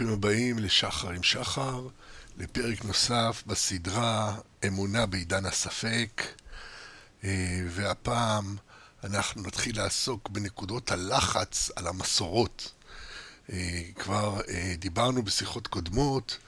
[0.00, 1.88] ברוכים הבאים לשחר עם שחר,
[2.38, 6.22] לפרק נוסף בסדרה אמונה בעידן הספק,
[7.24, 8.56] אה, והפעם
[9.04, 12.72] אנחנו נתחיל לעסוק בנקודות הלחץ על המסורות.
[13.52, 16.38] אה, כבר אה, דיברנו בשיחות קודמות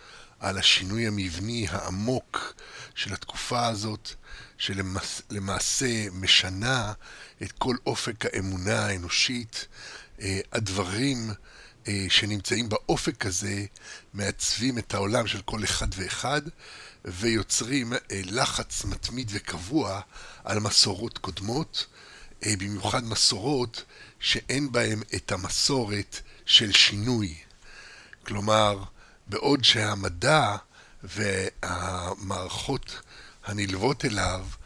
[0.40, 2.54] על השינוי המבני העמוק
[2.94, 4.08] של התקופה הזאת,
[4.58, 6.92] שלמעשה משנה
[7.42, 9.66] את כל אופק האמונה האנושית.
[10.52, 11.30] הדברים
[12.08, 13.64] שנמצאים באופק הזה
[14.14, 16.42] מעצבים את העולם של כל אחד ואחד
[17.04, 20.00] ויוצרים אה, לחץ מתמיד וקבוע
[20.44, 21.86] על מסורות קודמות,
[22.46, 23.84] אה, במיוחד מסורות
[24.20, 27.34] שאין בהן את המסורת של שינוי.
[28.26, 28.82] כלומר,
[29.26, 30.56] בעוד שהמדע
[31.02, 33.00] והמערכות
[33.44, 34.61] הנלוות אליו אה,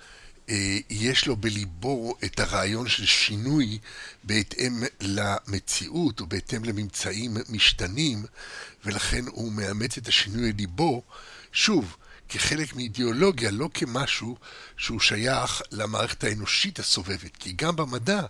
[0.91, 3.79] יש לו בליבו את הרעיון של שינוי
[4.25, 8.25] בהתאם למציאות או בהתאם לממצאים משתנים,
[8.85, 11.03] ולכן הוא מאמץ את השינוי לליבו,
[11.53, 11.97] שוב,
[12.29, 14.37] כחלק מאידיאולוגיה, לא כמשהו
[14.77, 17.37] שהוא שייך למערכת האנושית הסובבת.
[17.37, 18.23] כי גם במדע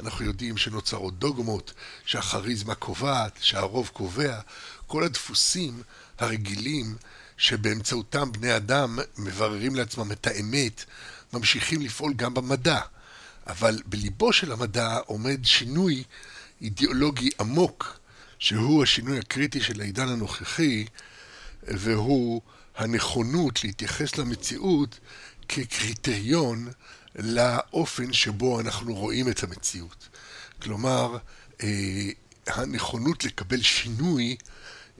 [0.00, 1.72] אנחנו יודעים שנוצרות דוגמות,
[2.04, 4.40] שהכריזמה קובעת, שהרוב קובע,
[4.86, 5.82] כל הדפוסים
[6.18, 6.96] הרגילים
[7.36, 10.84] שבאמצעותם בני אדם מבררים לעצמם את האמת,
[11.32, 12.80] ממשיכים לפעול גם במדע.
[13.46, 16.04] אבל בליבו של המדע עומד שינוי
[16.60, 17.98] אידיאולוגי עמוק,
[18.38, 20.84] שהוא השינוי הקריטי של העידן הנוכחי,
[21.62, 22.42] והוא
[22.76, 24.98] הנכונות להתייחס למציאות
[25.48, 26.68] כקריטריון
[27.14, 30.08] לאופן שבו אנחנו רואים את המציאות.
[30.62, 31.16] כלומר,
[31.62, 31.68] אה,
[32.46, 34.36] הנכונות לקבל שינוי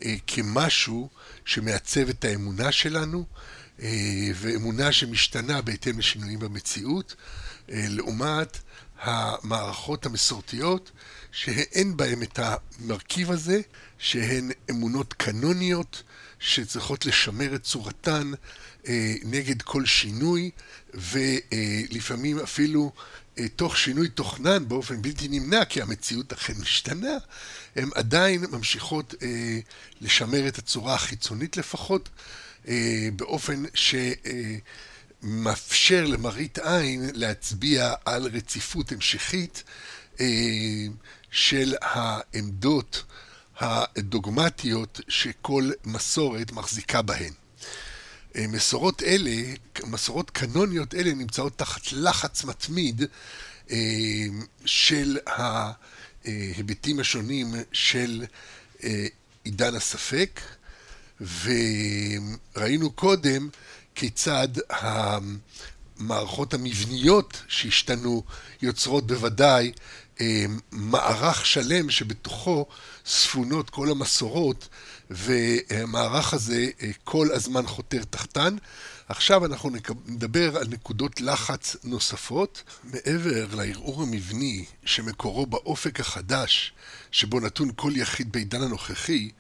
[0.04, 1.08] אה, כמשהו
[1.44, 3.26] שמעצב את האמונה שלנו,
[4.34, 7.14] ואמונה שמשתנה בהתאם לשינויים במציאות,
[7.70, 8.58] אה, לעומת
[9.00, 10.90] המערכות המסורתיות
[11.32, 13.60] שאין בהן את המרכיב הזה,
[13.98, 16.02] שהן אמונות קנוניות
[16.38, 18.32] שצריכות לשמר את צורתן
[18.88, 20.50] אה, נגד כל שינוי,
[20.94, 22.92] ולפעמים אפילו
[23.56, 27.16] תוך שינוי תוכנן באופן בלתי נמנע, כי המציאות אכן משתנה,
[27.76, 29.14] הן עדיין ממשיכות
[30.00, 32.41] לשמר את הצורה החיצונית לפחות, אה,
[33.16, 33.62] באופן
[35.22, 39.62] שמאפשר למראית עין להצביע על רציפות המשכית
[40.20, 40.26] אה,
[41.30, 43.02] של העמדות
[43.58, 47.32] הדוגמטיות שכל מסורת מחזיקה בהן.
[48.36, 49.54] אה, מסורות אלה,
[49.86, 53.02] מסורות קנוניות אלה נמצאות תחת לחץ מתמיד
[54.64, 58.24] של ההיבטים השונים של
[59.44, 60.40] עידן הספק,
[61.22, 63.48] וראינו קודם
[63.94, 68.22] כיצד המערכות המבניות שהשתנו
[68.62, 69.72] יוצרות בוודאי
[70.20, 72.66] אה, מערך שלם שבתוכו
[73.06, 74.68] ספונות כל המסורות
[75.10, 78.56] והמערך הזה אה, כל הזמן חותר תחתן.
[79.08, 79.70] עכשיו אנחנו
[80.06, 82.62] נדבר על נקודות לחץ נוספות.
[82.84, 86.72] מעבר לערעור המבני שמקורו באופק החדש
[87.10, 89.30] שבו נתון כל יחיד בעידן הנוכחי,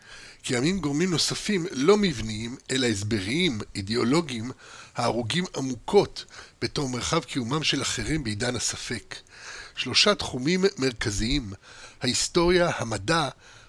[0.42, 4.50] קיימים גורמים נוספים לא מבניים, אלא הסבריים, אידיאולוגיים,
[4.96, 6.24] ההרוגים עמוקות
[6.62, 9.16] בתור מרחב קיומם של אחרים בעידן הספק.
[9.76, 11.52] שלושה תחומים מרכזיים,
[12.00, 13.28] ההיסטוריה, המדע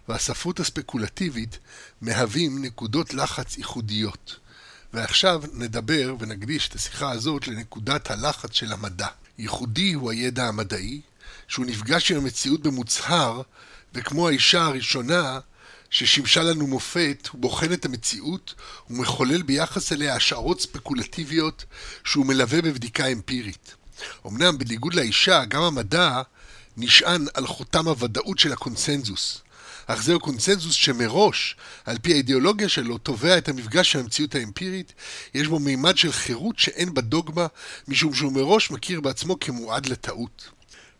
[0.09, 1.59] והספרות הספקולטיבית,
[2.01, 4.39] מהווים נקודות לחץ ייחודיות.
[4.93, 9.07] ועכשיו נדבר ונקדיש את השיחה הזאת לנקודת הלחץ של המדע.
[9.37, 11.01] ייחודי הוא הידע המדעי,
[11.47, 13.41] שהוא נפגש עם המציאות במוצהר,
[13.93, 15.39] וכמו האישה הראשונה,
[15.93, 18.53] ששימשה לנו מופת, הוא בוחן את המציאות
[18.89, 21.65] ומחולל ביחס אליה השערות ספקולטיביות
[22.03, 23.75] שהוא מלווה בבדיקה אמפירית.
[24.27, 26.21] אמנם בניגוד לאישה, גם המדע
[26.77, 29.41] נשען על חותם הוודאות של הקונסנזוס.
[29.87, 31.55] אך זהו קונסנזוס שמראש,
[31.85, 34.93] על פי האידיאולוגיה שלו, תובע את המפגש של המציאות האמפירית,
[35.33, 37.47] יש בו מימד של חירות שאין בדוגמה,
[37.87, 40.49] משום שהוא מראש מכיר בעצמו כמועד לטעות.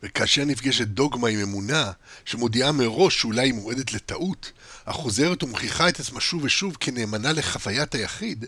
[0.03, 1.91] וכאשר נפגשת דוגמה עם אמונה,
[2.25, 4.51] שמודיעה מראש שאולי היא מועדת לטעות,
[4.85, 8.45] אך חוזרת ומוכיחה את עצמה שוב ושוב כנאמנה לחוויית היחיד,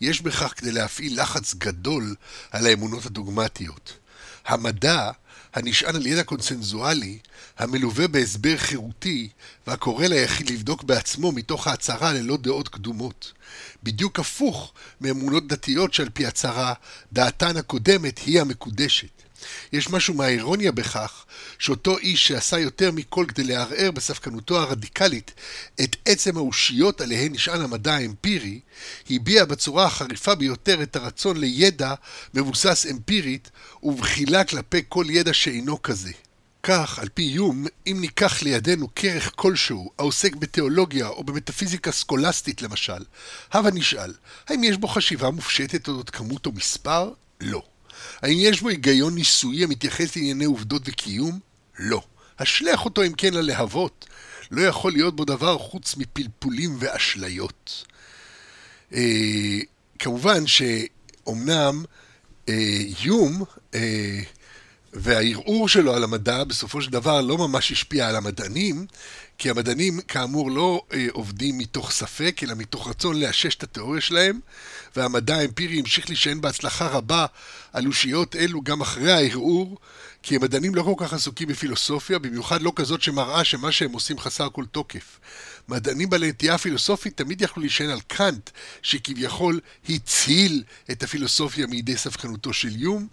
[0.00, 2.14] יש בכך כדי להפעיל לחץ גדול
[2.50, 3.92] על האמונות הדוגמטיות.
[4.46, 5.10] המדע,
[5.54, 7.18] הנשען על ידע קונסנזואלי,
[7.58, 9.28] המלווה בהסבר חירותי,
[9.66, 13.32] והקורא ליחיד לבדוק בעצמו מתוך ההצהרה ללא דעות קדומות.
[13.82, 16.74] בדיוק הפוך מאמונות דתיות שעל פי הצהרה,
[17.12, 19.13] דעתן הקודמת היא המקודשת.
[19.72, 21.24] יש משהו מהאירוניה בכך
[21.58, 25.32] שאותו איש שעשה יותר מכל כדי לערער בספקנותו הרדיקלית
[25.80, 28.60] את עצם האושיות עליהן נשען המדע האמפירי,
[29.10, 31.94] הביע בצורה החריפה ביותר את הרצון לידע
[32.34, 33.50] מבוסס אמפירית
[33.82, 36.12] ובחילה כלפי כל ידע שאינו כזה.
[36.64, 43.04] כך, על פי יום, אם ניקח לידינו כרך כלשהו העוסק בתיאולוגיה או במטאפיזיקה סקולסטית למשל,
[43.52, 44.12] הבה נשאל,
[44.48, 47.10] האם יש בו חשיבה מופשטת אודות כמות או מספר?
[47.40, 47.62] לא.
[48.24, 51.38] האם יש בו היגיון ניסויי המתייחס לענייני עובדות וקיום?
[51.78, 52.02] לא.
[52.38, 54.06] השלך אותו אם כן ללהבות.
[54.50, 57.84] לא יכול להיות בו דבר חוץ מפלפולים ואשליות.
[58.94, 59.58] אה,
[59.98, 61.84] כמובן שאומנם
[62.48, 63.42] אה, יום
[63.74, 64.20] אה,
[64.92, 68.86] והערעור שלו על המדע בסופו של דבר לא ממש השפיע על המדענים,
[69.38, 74.40] כי המדענים כאמור לא אה, עובדים מתוך ספק, אלא מתוך רצון לאשש את התיאוריה שלהם,
[74.96, 77.26] והמדע האמפירי המשיך להישען בהצלחה רבה
[77.72, 79.78] על אושיות אלו גם אחרי הערעור,
[80.22, 84.48] כי המדענים לא כל כך עסוקים בפילוסופיה, במיוחד לא כזאת שמראה שמה שהם עושים חסר
[84.52, 85.18] כל תוקף.
[85.68, 88.50] מדענים בעלי נטייה פילוסופית תמיד יכלו להישען על קאנט,
[88.82, 93.06] שכביכול הציל את הפילוסופיה מידי ספקנותו של יום,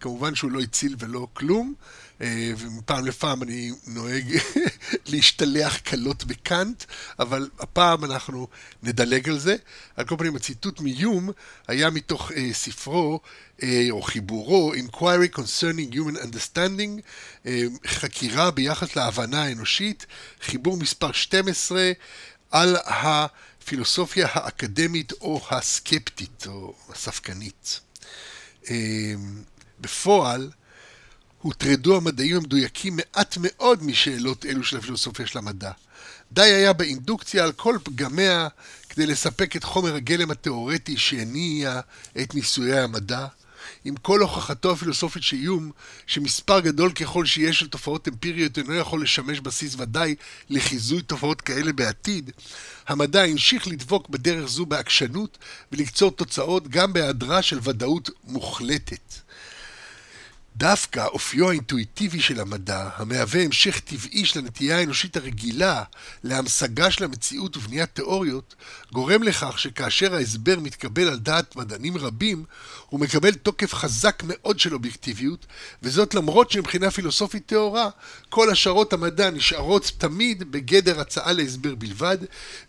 [0.00, 1.74] כמובן שהוא לא הציל ולא כלום,
[2.20, 4.24] ומפעם לפעם אני נוהג
[5.10, 6.84] להשתלח קלות בקאנט,
[7.18, 8.48] אבל הפעם אנחנו
[8.82, 9.56] נדלג על זה.
[9.96, 11.30] על כל פנים, הציטוט מיום
[11.68, 13.20] היה מתוך uh, ספרו,
[13.58, 17.00] uh, או חיבורו, Inquiry Concerning Human Understanding,
[17.44, 17.48] uh,
[17.86, 20.06] חקירה ביחס להבנה האנושית,
[20.42, 21.92] חיבור מספר 12
[22.50, 27.80] על הפילוסופיה האקדמית או הסקפטית, או הספקנית.
[28.64, 28.68] Uh,
[29.80, 30.50] בפועל,
[31.46, 35.70] הוטרדו המדעים המדויקים מעט מאוד משאלות אלו של הפילוסופיה של המדע.
[36.32, 38.48] די היה באינדוקציה על כל פגמיה
[38.88, 41.80] כדי לספק את חומר הגלם התאורטי שהניע
[42.22, 43.26] את ניסויי המדע.
[43.84, 45.70] עם כל הוכחתו הפילוסופית של איום,
[46.06, 50.14] שמספר גדול ככל שיש של תופעות אמפיריות אינו יכול לשמש בסיס ודאי
[50.50, 52.30] לחיזוי תופעות כאלה בעתיד,
[52.88, 55.38] המדע המשיך לדבוק בדרך זו בעקשנות
[55.72, 59.25] ולקצור תוצאות גם בהיעדרה של ודאות מוחלטת.
[60.58, 65.82] דווקא אופיו האינטואיטיבי של המדע, המהווה המשך טבעי של הנטייה האנושית הרגילה
[66.24, 68.54] להמשגה של המציאות ובניית תיאוריות,
[68.92, 72.44] גורם לכך שכאשר ההסבר מתקבל על דעת מדענים רבים,
[72.88, 75.46] הוא מקבל תוקף חזק מאוד של אובייקטיביות,
[75.82, 77.88] וזאת למרות שמבחינה פילוסופית טהורה,
[78.28, 82.18] כל השערות המדע נשארות תמיד בגדר הצעה להסבר בלבד,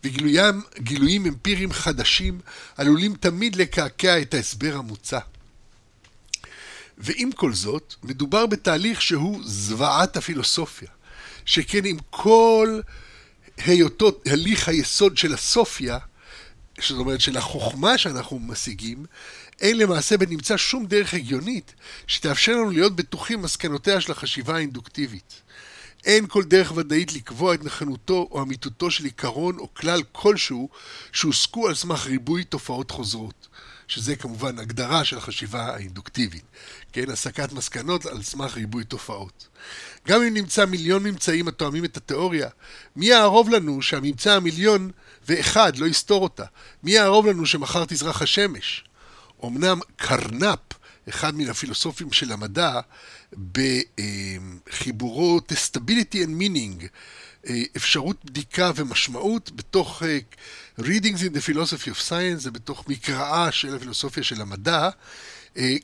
[0.04, 2.40] וגילויים אמפיריים חדשים
[2.76, 5.18] עלולים תמיד לקעקע את ההסבר המוצע.
[6.98, 10.88] ועם כל זאת, מדובר בתהליך שהוא זוועת הפילוסופיה.
[11.44, 12.80] שכן עם כל
[13.56, 15.98] היותו הליך היסוד של הסופיה,
[16.80, 19.06] זאת אומרת של החוכמה שאנחנו משיגים,
[19.60, 21.74] אין למעשה בנמצא שום דרך הגיונית
[22.06, 25.42] שתאפשר לנו להיות בטוחים מסקנותיה של החשיבה האינדוקטיבית.
[26.04, 30.68] אין כל דרך ודאית לקבוע את נכונותו או אמיתותו של עיקרון או כלל כלשהו
[31.12, 33.47] שהוסקו על סמך ריבוי תופעות חוזרות.
[33.88, 36.44] שזה כמובן הגדרה של החשיבה האינדוקטיבית,
[36.92, 39.48] כן, הסקת מסקנות על סמך ריבוי תופעות.
[40.08, 42.48] גם אם נמצא מיליון ממצאים התואמים את התיאוריה,
[42.96, 44.90] מי יערוב לנו שהממצא המיליון
[45.28, 46.44] ואחד לא יסתור אותה?
[46.82, 48.84] מי יערוב לנו שמחר תזרח השמש?
[49.44, 50.58] אמנם קרנפ,
[51.08, 52.80] אחד מן הפילוסופים של המדע,
[53.52, 56.86] בחיבורו Testability and Meaning,
[57.76, 60.02] אפשרות בדיקה ומשמעות בתוך
[60.80, 64.88] Readings in the Philosophy of Science, זה בתוך מקראה של הפילוסופיה של המדע,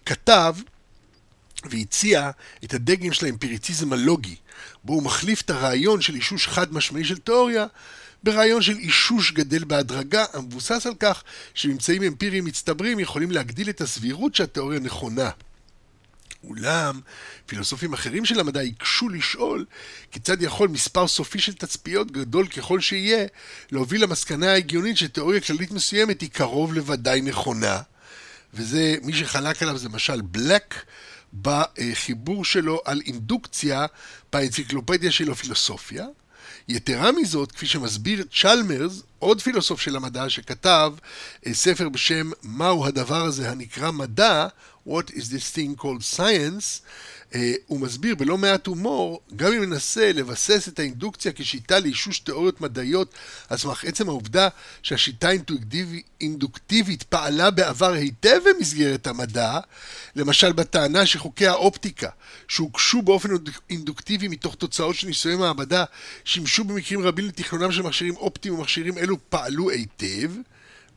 [0.07, 0.57] כתב
[1.65, 2.31] והציע
[2.65, 4.37] את הדגם של האמפיריציזם הלוגי,
[4.85, 7.67] בו הוא מחליף את הרעיון של אישוש חד משמעי של תיאוריה
[8.23, 11.23] ברעיון של אישוש גדל בהדרגה המבוסס על כך
[11.55, 15.31] שממצאים אמפיריים מצטברים יכולים להגדיל את הסבירות שהתיאוריה נכונה.
[16.49, 17.01] אולם,
[17.47, 19.65] פילוסופים אחרים של המדע יקשו לשאול
[20.11, 23.27] כיצד יכול מספר סופי של תצפיות גדול ככל שיהיה
[23.73, 27.81] להוביל למסקנה ההגיונית שתיאוריה כללית מסוימת היא קרוב לוודאי נכונה.
[28.55, 30.85] וזה, מי שחלק עליו זה למשל בלק
[31.43, 33.87] בחיבור שלו על אינדוקציה
[34.33, 36.07] באנציקלופדיה של הפילוסופיה.
[36.69, 40.93] יתרה מזאת, כפי שמסביר צ'למרס, עוד פילוסוף של המדע שכתב
[41.47, 44.47] אה, ספר בשם מהו הדבר הזה הנקרא מדע,
[44.87, 46.83] What is this thing called science,
[47.35, 52.61] אה, הוא מסביר בלא מעט הומור, גם אם ננסה לבסס את האינדוקציה כשיטה לאישוש תיאוריות
[52.61, 53.15] מדעיות
[53.49, 54.49] על סמך עצם העובדה
[54.83, 55.29] שהשיטה
[56.21, 59.59] האינדוקטיבית פעלה בעבר היטב במסגרת המדע,
[60.17, 62.09] למשל בטענה שחוקי האופטיקה,
[62.49, 63.29] שהוגשו באופן
[63.71, 65.85] אינדוקטיבי מתוך תוצאות של ניסויי מעבדה,
[66.25, 70.31] שימשו במקרים רבים לתכנונם של מכשירים אופטיים ומכשירים אלו פעלו היטב,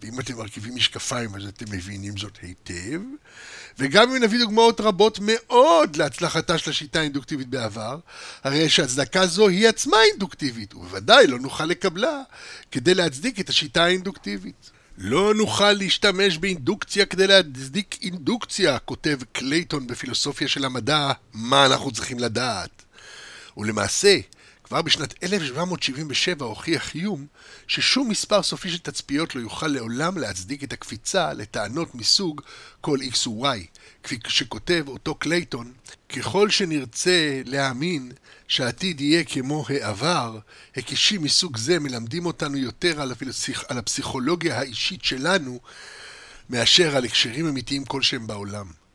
[0.01, 3.01] ואם אתם מרכיבים משקפיים אז אתם מבינים זאת היטב,
[3.79, 7.97] וגם אם נביא דוגמאות רבות מאוד להצלחתה של השיטה האינדוקטיבית בעבר,
[8.43, 12.21] הרי שהצדקה זו היא עצמה אינדוקטיבית, ובוודאי לא נוכל לקבלה
[12.71, 14.71] כדי להצדיק את השיטה האינדוקטיבית.
[14.97, 22.19] לא נוכל להשתמש באינדוקציה כדי להצדיק אינדוקציה, כותב קלייטון בפילוסופיה של המדע, מה אנחנו צריכים
[22.19, 22.83] לדעת.
[23.57, 24.17] ולמעשה,
[24.67, 27.27] כבר בשנת 1777 הוכיח היום
[27.67, 32.41] ששום מספר סופי של תצפיות לא יוכל לעולם להצדיק את הקפיצה לטענות מסוג
[32.81, 33.57] כל x ו-y,
[34.03, 35.73] כפי שכותב אותו קלייטון,
[36.09, 38.11] ככל שנרצה להאמין
[38.47, 40.39] שהעתיד יהיה כמו העבר,
[40.75, 43.63] היקשים מסוג זה מלמדים אותנו יותר על, הפסיכ...
[43.67, 45.59] על הפסיכולוגיה האישית שלנו
[46.49, 48.86] מאשר על הקשרים אמיתיים כלשהם בעולם.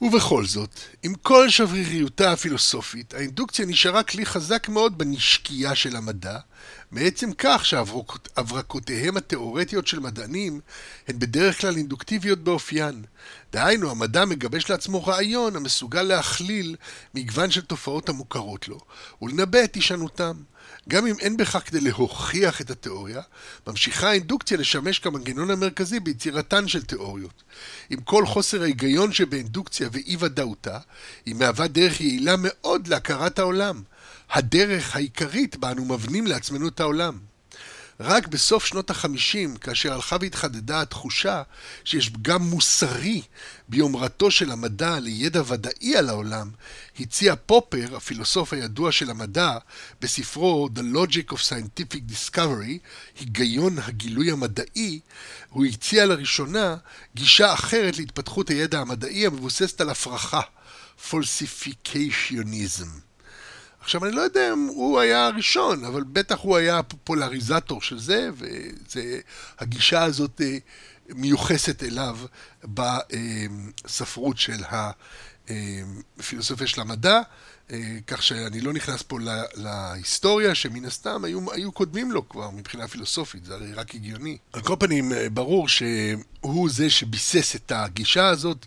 [0.00, 6.38] ובכל זאת, עם כל שבריריותה הפילוסופית, האינדוקציה נשארה כלי חזק מאוד בנשקייה של המדע,
[6.90, 10.60] מעצם כך שהברקותיהם התאורטיות של מדענים
[11.08, 13.04] הן בדרך כלל אינדוקטיביות באופיין.
[13.52, 16.76] דהיינו, המדע מגבש לעצמו רעיון המסוגל להכליל
[17.14, 18.80] מגוון של תופעות המוכרות לו,
[19.22, 20.36] ולנבא את הישנותם.
[20.88, 23.20] גם אם אין בכך כדי להוכיח את התיאוריה,
[23.66, 27.42] ממשיכה האינדוקציה לשמש כמנגנון המרכזי ביצירתן של תיאוריות.
[27.90, 30.78] עם כל חוסר ההיגיון שבאינדוקציה ואי ודאותה,
[31.26, 33.82] היא מהווה דרך יעילה מאוד להכרת העולם.
[34.30, 37.18] הדרך העיקרית בה אנו מבנים לעצמנו את העולם.
[38.00, 41.42] רק בסוף שנות החמישים, כאשר הלכה והתחדדה התחושה
[41.84, 43.22] שיש פגם מוסרי
[43.68, 46.50] ביומרתו של המדע לידע ודאי על העולם,
[47.00, 49.58] הציע פופר, הפילוסוף הידוע של המדע,
[50.00, 52.78] בספרו The Logic of Scientific Discovery,
[53.20, 55.00] היגיון הגילוי המדעי,
[55.48, 56.76] הוא הציע לראשונה
[57.14, 60.40] גישה אחרת להתפתחות הידע המדעי המבוססת על הפרכה,
[61.10, 62.88] falsificationism.
[63.84, 68.30] עכשיו, אני לא יודע אם הוא היה הראשון, אבל בטח הוא היה הפופולריזטור של זה,
[69.60, 70.58] והגישה הזאת אה,
[71.08, 72.18] מיוחסת אליו
[72.64, 74.62] בספרות של
[75.48, 77.20] הפילוסופיה של המדע,
[77.70, 79.18] אה, כך שאני לא נכנס פה
[79.54, 84.38] להיסטוריה, שמן הסתם היו, היו קודמים לו כבר מבחינה פילוסופית, זה הרי רק הגיוני.
[84.52, 88.66] על כל פנים, אה, ברור שהוא זה שביסס את הגישה הזאת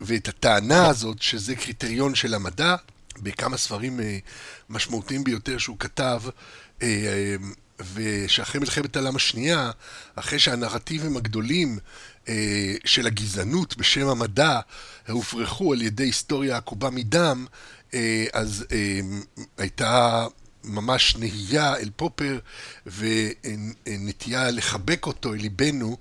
[0.00, 2.76] ואת הטענה הזאת, שזה קריטריון של המדע.
[3.22, 4.18] בכמה ספרים אה,
[4.68, 6.22] משמעותיים ביותר שהוא כתב,
[6.82, 7.36] אה, אה,
[7.94, 9.70] ושאחרי מלחמת העולם השנייה,
[10.14, 11.78] אחרי שהנרטיבים הגדולים
[12.84, 14.60] של הגזענות בשם המדע
[15.08, 17.46] הופרכו על ידי היסטוריה עקובה מדם,
[18.32, 18.64] אז
[19.58, 20.26] הייתה
[20.64, 22.38] ממש נהייה אל פופר
[22.86, 25.96] ונטייה לחבק אותו אל ליבנו,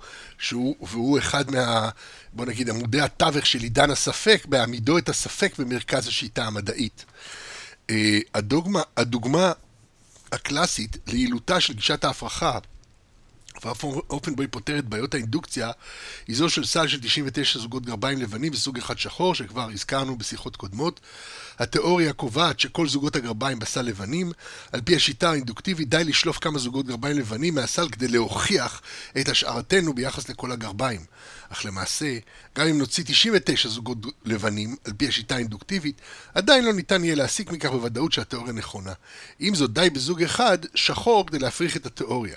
[0.81, 1.89] והוא אחד מה,
[2.33, 7.05] בוא נגיד, עמודי התווך של עידן הספק, בעמידו את הספק במרכז השיטה המדעית.
[7.89, 9.51] אה, הדוגמה, הדוגמה
[10.31, 12.59] הקלאסית ליעילותה של גישת ההפרחה
[13.65, 15.71] והאופן בו היא פותרת בעיות האינדוקציה
[16.27, 20.55] היא זו של סל של 99 זוגות גרביים לבנים וסוג אחד שחור, שכבר הזכרנו בשיחות
[20.55, 20.99] קודמות.
[21.59, 24.31] התיאוריה קובעת שכל זוגות הגרביים בסל לבנים.
[24.71, 28.81] על פי השיטה האינדוקטיבית די לשלוף כמה זוגות גרביים לבנים מהסל כדי להוכיח
[29.19, 31.01] את השערתנו ביחס לכל הגרביים.
[31.49, 32.17] אך למעשה,
[32.55, 36.01] גם אם נוציא 99 זוגות לבנים, על פי השיטה האינדוקטיבית,
[36.33, 38.93] עדיין לא ניתן יהיה להסיק מכך בוודאות שהתיאוריה נכונה.
[39.39, 42.35] עם זאת, די בזוג אחד, שחור, כדי להפריך את התיאוריה.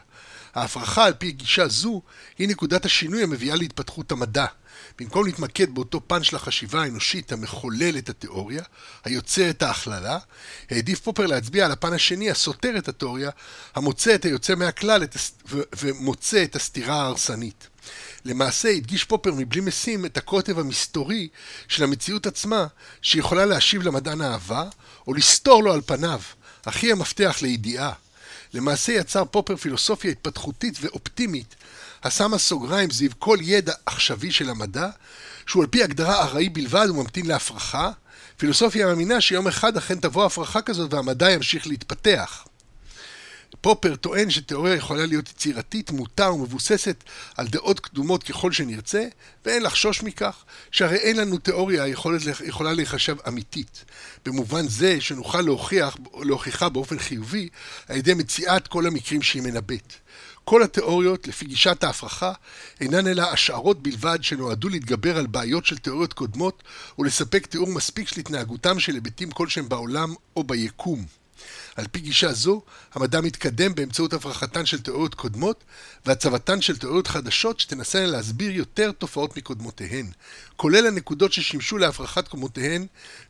[0.55, 2.03] ההפרחה על פי גישה זו
[2.39, 4.47] היא נקודת השינוי המביאה להתפתחות המדע.
[4.99, 8.63] במקום להתמקד באותו פן של החשיבה האנושית המחולל את התיאוריה,
[9.05, 10.19] היוצר את ההכללה,
[10.71, 13.31] העדיף פופר להצביע על הפן השני הסותר את התיאוריה,
[13.75, 15.33] המוצא את היוצא מהכלל את הס...
[15.51, 15.61] ו...
[15.77, 17.69] ומוצא את הסתירה ההרסנית.
[18.25, 21.29] למעשה הדגיש פופר מבלי משים את הקוטב המסתורי
[21.69, 22.67] של המציאות עצמה,
[23.03, 24.65] שיכולה להשיב למדען אהבה,
[25.07, 26.21] או לסתור לו על פניו,
[26.65, 27.93] אך היא המפתח לידיעה.
[28.55, 31.55] למעשה יצר פופר פילוסופיה התפתחותית ואופטימית,
[32.03, 34.89] השמה סוגריים סביב כל ידע עכשווי של המדע,
[35.47, 37.91] שהוא על פי הגדרה ארעי בלבד וממתין להפרחה,
[38.37, 42.45] פילוסופיה מאמינה שיום אחד אכן תבוא הפרחה כזאת והמדע ימשיך להתפתח.
[43.61, 47.05] פופר טוען שתיאוריה יכולה להיות יצירתית, מוטה ומבוססת
[47.37, 49.05] על דעות קדומות ככל שנרצה,
[49.45, 53.85] ואין לחשוש מכך, שהרי אין לנו תיאוריה יכולת, יכולה להיחשב אמיתית.
[54.25, 57.49] במובן זה שנוכל להוכיח, להוכיחה באופן חיובי
[57.89, 59.93] על ידי מציאת כל המקרים שהיא מנבאת.
[60.45, 62.33] כל התיאוריות, לפי גישת ההפרחה,
[62.81, 66.63] אינן אלא השערות בלבד שנועדו להתגבר על בעיות של תיאוריות קודמות
[66.99, 71.20] ולספק תיאור מספיק של התנהגותם של היבטים כלשהם בעולם או ביקום.
[71.77, 72.63] על פי גישה זו,
[72.95, 75.65] המדע מתקדם באמצעות הברחתן של תיאוריות קודמות
[76.07, 80.07] והצבתן של תיאוריות חדשות שתנסה להסביר יותר תופעות מקודמותיהן,
[80.57, 82.87] כולל הנקודות ששימשו להפרחת קודמותיהן,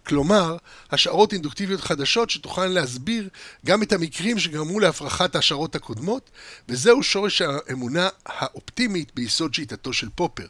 [0.06, 0.56] כלומר,
[0.90, 3.28] השערות אינדוקטיביות חדשות שתוכלן להסביר
[3.66, 6.30] גם את המקרים שגרמו להפרחת ההשערות הקודמות,
[6.68, 10.47] וזהו שורש האמונה האופטימית ביסוד שיטתו של פופר.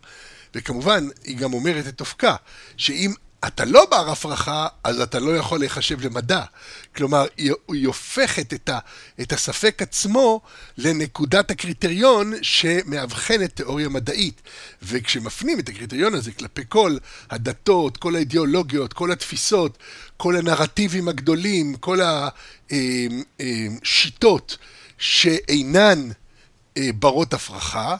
[0.54, 2.36] וכמובן, היא גם אומרת את אופקה,
[2.76, 3.12] שאם
[3.46, 6.42] אתה לא בר הפרחה, אז אתה לא יכול להיחשב למדע.
[6.96, 8.78] כלומר, היא, היא הופכת את, ה,
[9.20, 10.40] את הספק עצמו
[10.78, 14.42] לנקודת הקריטריון שמאבחנת תיאוריה מדעית.
[14.82, 16.96] וכשמפנים את הקריטריון הזה כלפי כל
[17.30, 19.78] הדתות, כל האידיאולוגיות, כל התפיסות,
[20.16, 21.98] כל הנרטיבים הגדולים, כל
[23.40, 24.56] השיטות
[24.98, 26.08] שאינן
[26.76, 27.96] אה, ברות הפרחה,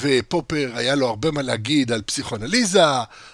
[0.00, 2.84] ופופר היה לו הרבה מה להגיד על פסיכואנליזה,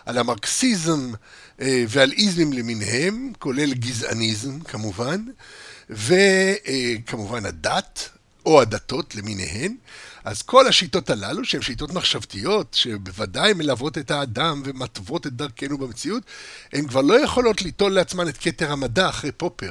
[0.07, 1.13] על המרקסיזם
[1.61, 5.25] אה, ועל איזמים למיניהם, כולל גזעניזם כמובן,
[5.91, 8.09] וכמובן הדת,
[8.47, 9.77] או הדתות למיניהן.
[10.25, 16.23] אז כל השיטות הללו, שהן שיטות מחשבתיות, שבוודאי מלוות את האדם ומתוות את דרכנו במציאות,
[16.73, 19.71] הן כבר לא יכולות ליטול לעצמן את כתר המדע אחרי פופר.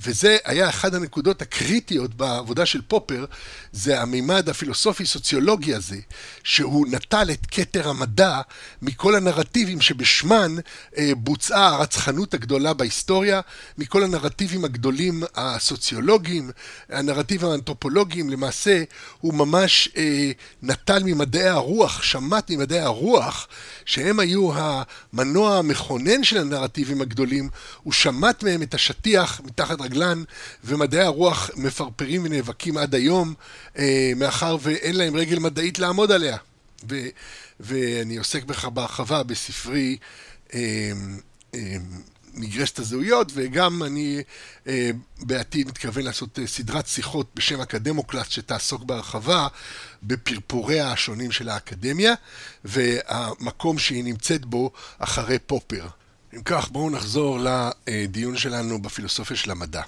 [0.00, 3.24] וזה היה אחת הנקודות הקריטיות בעבודה של פופר,
[3.72, 5.96] זה המימד הפילוסופי-סוציולוגי הזה,
[6.44, 8.40] שהוא נטל את כתר המדע
[8.82, 10.54] מכל הנרטיבים שבשמן
[10.98, 13.40] אה, בוצעה הרצחנות הגדולה בהיסטוריה,
[13.78, 16.50] מכל הנרטיבים הגדולים הסוציולוגיים,
[16.88, 18.82] הנרטיבים האנתרופולוגיים, למעשה
[19.20, 20.30] הוא ממש אה,
[20.62, 23.48] נטל ממדעי הרוח, שמט ממדעי הרוח,
[23.84, 27.48] שהם היו המנוע המכונן של הנרטיבים הגדולים,
[27.82, 30.22] הוא שמט מהם את השטיח מתחת רגלן,
[30.64, 33.34] ומדעי הרוח מפרפרים ונאבקים עד היום,
[33.78, 36.36] אה, מאחר ואין להם רגל מדעית לעמוד עליה.
[36.88, 36.96] ו,
[37.60, 39.96] ואני עוסק בכך בהרחבה בספרי
[40.54, 40.60] אה,
[41.54, 41.76] אה,
[42.34, 44.22] מגרשת הזהויות, וגם אני
[44.66, 49.48] אה, בעתיד מתכוון לעשות אה, סדרת שיחות בשם אקדמוקלאס שתעסוק בהרחבה
[50.02, 52.14] בפרפוריה השונים של האקדמיה,
[52.64, 55.86] והמקום שהיא נמצאת בו אחרי פופר.
[56.38, 59.82] אם כך, בואו נחזור לדיון שלנו בפילוסופיה של המדע.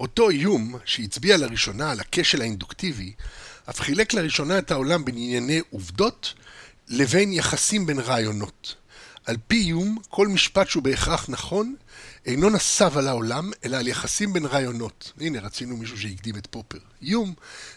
[0.00, 3.12] אותו איום שהצביע לראשונה על הכשל האינדוקטיבי,
[3.70, 6.34] אף חילק לראשונה את העולם בין ענייני עובדות
[6.88, 8.74] לבין יחסים בין רעיונות.
[9.26, 11.74] על פי איום, כל משפט שהוא בהכרח נכון,
[12.26, 15.12] אינו נסב על העולם, אלא על יחסים בין רעיונות.
[15.20, 16.78] הנה, רצינו מישהו שהקדים את פופר.
[17.02, 17.34] איום,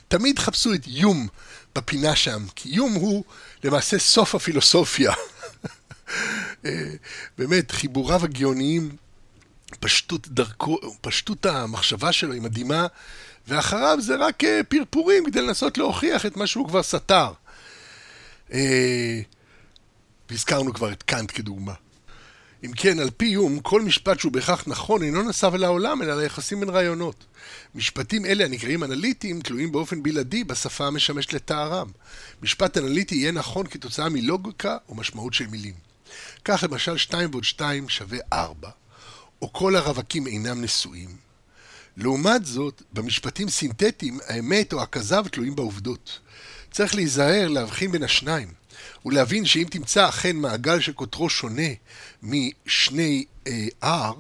[0.08, 1.28] תמיד חפשו את איום
[1.76, 3.24] בפינה שם, כי איום הוא
[3.64, 5.14] למעשה סוף הפילוסופיה.
[6.66, 6.90] אה,
[7.38, 8.96] באמת, חיבוריו הגאוניים,
[9.80, 12.88] פשטות דרכו, פשטות המחשבה שלו היא מדהימה,
[13.48, 17.32] ואחריו זה רק אה, פרפורים כדי לנסות להוכיח את מה שהוא כבר סתר.
[18.54, 19.22] אה,
[20.30, 21.74] והזכרנו כבר את קאנט כדוגמה.
[22.66, 26.22] אם כן, על פי יום, כל משפט שהוא בהכרח נכון אינו נסב אל העולם, אלא
[26.22, 27.26] ליחסים בין רעיונות.
[27.76, 31.88] משפטים אלה, הנקראים אנליטיים, תלויים באופן בלעדי בשפה המשמשת לתארם.
[32.42, 35.93] משפט אנליטי יהיה נכון כתוצאה מלוגיקה או משמעות של מילים.
[36.46, 38.70] כך למשל 2 ועוד 2 שווה 4,
[39.42, 41.18] או כל הרווקים אינם נשואים.
[41.98, 46.20] לעומת זאת, במשפטים סינתטיים, האמת או הכזב תלויים בעובדות.
[46.72, 48.48] צריך להיזהר להבחין בין השניים.
[49.06, 51.70] ולהבין שאם תמצא אכן מעגל שקוטרו שונה
[52.24, 54.16] משני אה, R,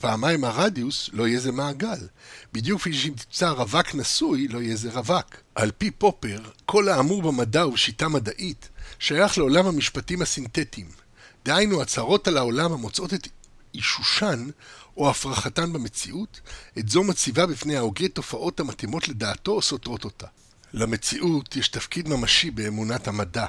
[0.00, 2.06] פעמיים הרדיוס, לא יהיה זה מעגל.
[2.52, 5.36] בדיוק כפי שאם תמצא רווק נשוי, לא יהיה זה רווק.
[5.54, 11.01] על פי פופר, כל האמור במדע ובשיטה מדעית שייך לעולם המשפטים הסינתטיים.
[11.44, 13.28] דהיינו, הצהרות על העולם המוצאות את
[13.74, 14.50] אישושן
[14.96, 16.40] או הפרחתן במציאות,
[16.78, 20.26] את זו מציבה בפני ההוגה תופעות המתאימות לדעתו או סותרות אותה.
[20.72, 23.46] למציאות יש תפקיד ממשי באמונת המדע,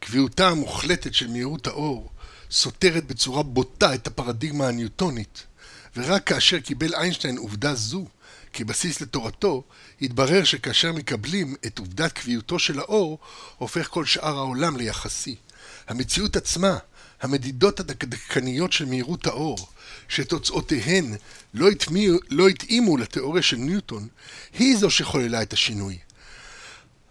[0.00, 2.10] קביעותה המוחלטת של מהירות האור
[2.50, 5.46] סותרת בצורה בוטה את הפרדיגמה הניוטונית,
[5.96, 8.04] ורק כאשר קיבל איינשטיין עובדה זו
[8.52, 9.62] כבסיס לתורתו,
[10.02, 13.18] התברר שכאשר מקבלים את עובדת קביעותו של האור,
[13.58, 15.36] הופך כל שאר העולם ליחסי.
[15.88, 16.78] המציאות עצמה,
[17.20, 19.58] המדידות הדקדקניות של מהירות האור,
[20.08, 21.14] שתוצאותיהן
[21.54, 24.08] לא, התמיעו, לא התאימו לתיאוריה של ניוטון,
[24.58, 25.98] היא זו שחוללה את השינוי.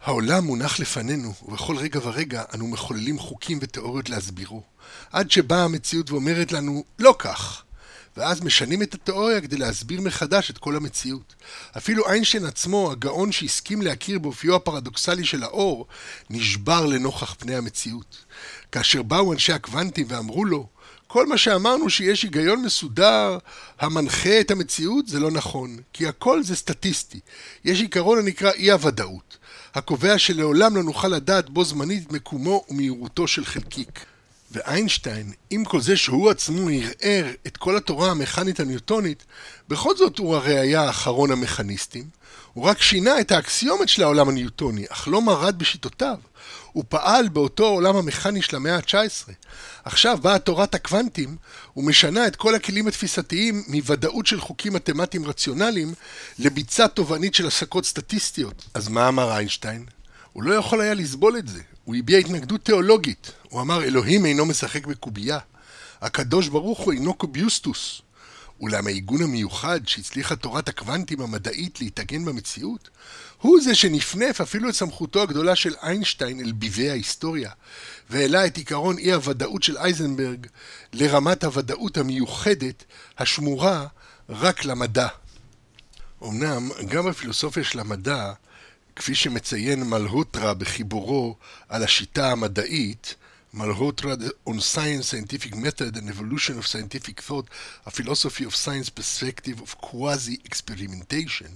[0.03, 4.63] העולם מונח לפנינו, ובכל רגע ורגע אנו מחוללים חוקים ותיאוריות להסבירו.
[5.11, 7.63] עד שבאה המציאות ואומרת לנו, לא כך.
[8.17, 11.35] ואז משנים את התיאוריה כדי להסביר מחדש את כל המציאות.
[11.77, 15.87] אפילו איינשטיין עצמו, הגאון שהסכים להכיר באופיו הפרדוקסלי של האור,
[16.29, 18.17] נשבר לנוכח פני המציאות.
[18.71, 20.67] כאשר באו אנשי הקוונטים ואמרו לו,
[21.07, 23.37] כל מה שאמרנו שיש היגיון מסודר
[23.79, 27.19] המנחה את המציאות זה לא נכון, כי הכל זה סטטיסטי.
[27.65, 29.37] יש עיקרון הנקרא אי הוודאות.
[29.75, 34.05] הקובע שלעולם לא נוכל לדעת בו זמנית מקומו ומהירותו של חלקיק.
[34.51, 39.25] ואיינשטיין, עם כל זה שהוא עצמו ערער את כל התורה המכנית הניוטונית,
[39.69, 42.03] בכל זאת הוא הרי היה אחרון המכניסטים.
[42.53, 46.17] הוא רק שינה את האקסיומת של העולם הניוטוני, אך לא מרד בשיטותיו.
[46.71, 49.31] הוא פעל באותו עולם המכני של המאה ה-19.
[49.85, 51.37] עכשיו באה תורת הקוונטים
[51.77, 55.93] ומשנה את כל הכלים התפיסתיים מוודאות של חוקים מתמטיים רציונליים
[56.39, 58.65] לביצה תובענית של הסקות סטטיסטיות.
[58.73, 59.85] אז מה אמר איינשטיין?
[60.33, 61.61] הוא לא יכול היה לסבול את זה.
[61.87, 63.31] הוא הביע התנגדות תיאולוגית.
[63.49, 65.39] הוא אמר, אלוהים אינו משחק בקובייה.
[66.01, 68.01] הקדוש ברוך הוא אינו קוביוסטוס.
[68.59, 72.89] אולם העיגון המיוחד שהצליחה תורת הקוונטים המדעית להתאגן במציאות,
[73.41, 77.51] הוא זה שנפנף אפילו את סמכותו הגדולה של איינשטיין אל ביבי ההיסטוריה,
[78.09, 80.47] והעלה את עיקרון אי הוודאות של אייזנברג
[80.93, 82.83] לרמת הוודאות המיוחדת
[83.17, 83.87] השמורה
[84.29, 85.07] רק למדע.
[86.23, 88.33] אמנם גם בפילוסופיה של המדע,
[88.97, 91.35] כפי שמציין מלהוטרה בחיבורו
[91.69, 93.15] על השיטה המדעית,
[93.53, 94.13] מלהוטרה
[94.49, 97.47] on Science, Scientific Method and Evolution of Scientific Thought,
[97.85, 101.51] a Philosophy of Science Perspective of Quasi-Experimentation,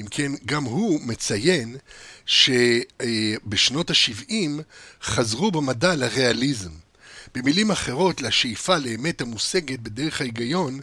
[0.00, 1.76] אם כן, גם הוא מציין
[2.26, 4.62] שבשנות ה-70
[5.02, 6.70] חזרו במדע לריאליזם.
[7.34, 10.80] במילים אחרות, לשאיפה לאמת המושגת בדרך ההיגיון,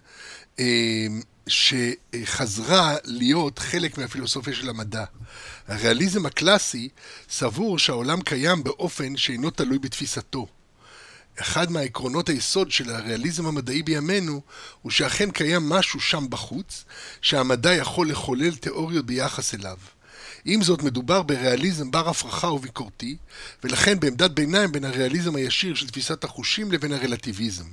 [0.60, 1.08] אה,
[1.48, 5.06] שחזרה להיות חלק מהפילוסופיה של המדע.
[5.68, 6.90] הריאליזם הקלאסי
[7.30, 10.48] סבור שהעולם קיים באופן שאינו תלוי בתפיסתו.
[11.40, 14.42] אחד מהעקרונות היסוד של הריאליזם המדעי בימינו
[14.82, 16.86] הוא שאכן קיים משהו שם בחוץ,
[17.22, 19.78] שהמדע יכול לחולל תיאוריות ביחס אליו.
[20.50, 23.18] עם זאת, מדובר בריאליזם בר הפרחה וביקורתי,
[23.64, 27.66] ולכן בעמדת ביניים בין הריאליזם הישיר של תפיסת החושים לבין הרלטיביזם.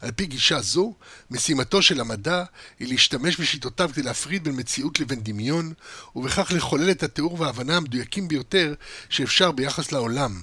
[0.00, 0.94] על פי גישה זו,
[1.30, 2.44] משימתו של המדע
[2.80, 5.72] היא להשתמש בשיטותיו כדי להפריד בין מציאות לבין דמיון,
[6.16, 8.74] ובכך לחולל את התיאור וההבנה המדויקים ביותר
[9.08, 10.42] שאפשר ביחס לעולם,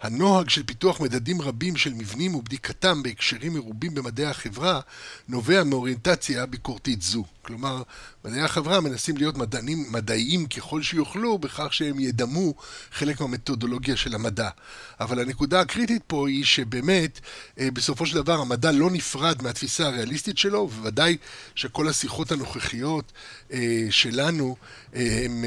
[0.00, 4.80] הנוהג של פיתוח מדדים רבים של מבנים ובדיקתם בהקשרים מרובים במדעי החברה
[5.28, 7.24] נובע מאוריינטציה ביקורתית זו.
[7.48, 7.82] כלומר,
[8.24, 12.54] מדעי החברה מנסים להיות מדענים, מדעיים ככל שיוכלו בכך שהם ידמו
[12.92, 14.48] חלק מהמתודולוגיה של המדע.
[15.00, 17.20] אבל הנקודה הקריטית פה היא שבאמת,
[17.58, 21.16] אה, בסופו של דבר המדע לא נפרד מהתפיסה הריאליסטית שלו, ובוודאי
[21.54, 23.12] שכל השיחות הנוכחיות
[23.52, 24.56] אה, שלנו
[24.94, 25.44] אה, הן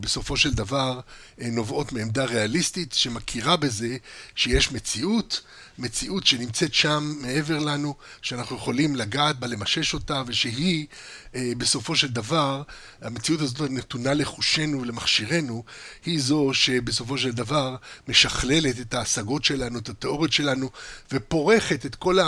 [0.00, 1.00] בסופו של דבר
[1.38, 3.96] נובעות מעמדה ריאליסטית שמכירה בזה
[4.34, 5.40] שיש מציאות
[5.78, 10.86] מציאות שנמצאת שם מעבר לנו, שאנחנו יכולים לגעת בה, למשש אותה, ושהיא
[11.34, 12.62] אה, בסופו של דבר,
[13.02, 15.64] המציאות הזאת נתונה לחושנו ולמכשירנו,
[16.04, 17.76] היא זו שבסופו של דבר
[18.08, 20.70] משכללת את ההשגות שלנו, את התיאוריות שלנו,
[21.12, 22.18] ופורכת את כל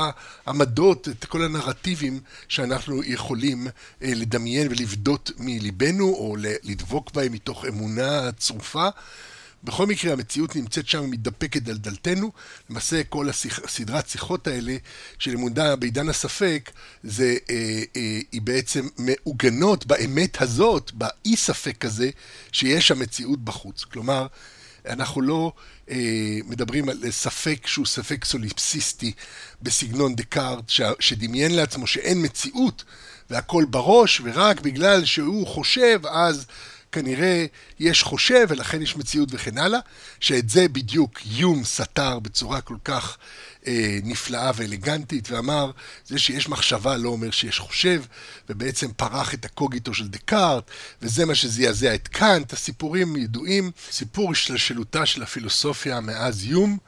[0.46, 8.32] העמדות, את כל הנרטיבים שאנחנו יכולים אה, לדמיין ולבדות מליבנו, או לדבוק בהם מתוך אמונה
[8.32, 8.88] צרופה.
[9.64, 12.32] בכל מקרה, המציאות נמצאת שם ומתדפקת על דלתנו.
[12.70, 14.76] למעשה, כל השיח, הסדרת שיחות האלה
[15.18, 16.70] של אמונה בעידן הספק,
[17.02, 22.10] זה, אה, אה, היא בעצם מעוגנות באמת הזאת, באי ספק הזה,
[22.52, 23.84] שיש שם מציאות בחוץ.
[23.84, 24.26] כלומר,
[24.88, 25.52] אנחנו לא
[25.90, 29.12] אה, מדברים על ספק שהוא ספק סוליפסיסטי
[29.62, 32.84] בסגנון דקארט, ש, שדמיין לעצמו שאין מציאות
[33.30, 36.46] והכל בראש, ורק בגלל שהוא חושב, אז...
[36.92, 37.46] כנראה
[37.78, 39.80] יש חושב ולכן יש מציאות וכן הלאה,
[40.20, 43.18] שאת זה בדיוק יום סתר בצורה כל כך
[43.66, 45.70] אה, נפלאה ואלגנטית, ואמר,
[46.06, 48.02] זה שיש מחשבה לא אומר שיש חושב,
[48.48, 50.70] ובעצם פרח את הקוגיטו של דקארט,
[51.02, 56.78] וזה מה שזעזע את קאנט, הסיפורים ידועים, סיפור השתלשלותה של הפילוסופיה מאז יום.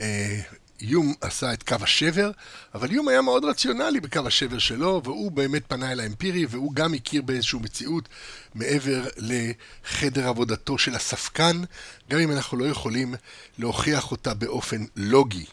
[0.00, 0.40] אה,
[0.84, 2.30] יום עשה את קו השבר,
[2.74, 6.94] אבל יום היה מאוד רציונלי בקו השבר שלו, והוא באמת פנה אל האמפירי, והוא גם
[6.94, 8.08] הכיר באיזושהי מציאות
[8.54, 11.62] מעבר לחדר עבודתו של הספקן,
[12.10, 13.14] גם אם אנחנו לא יכולים
[13.58, 15.44] להוכיח אותה באופן לוגי.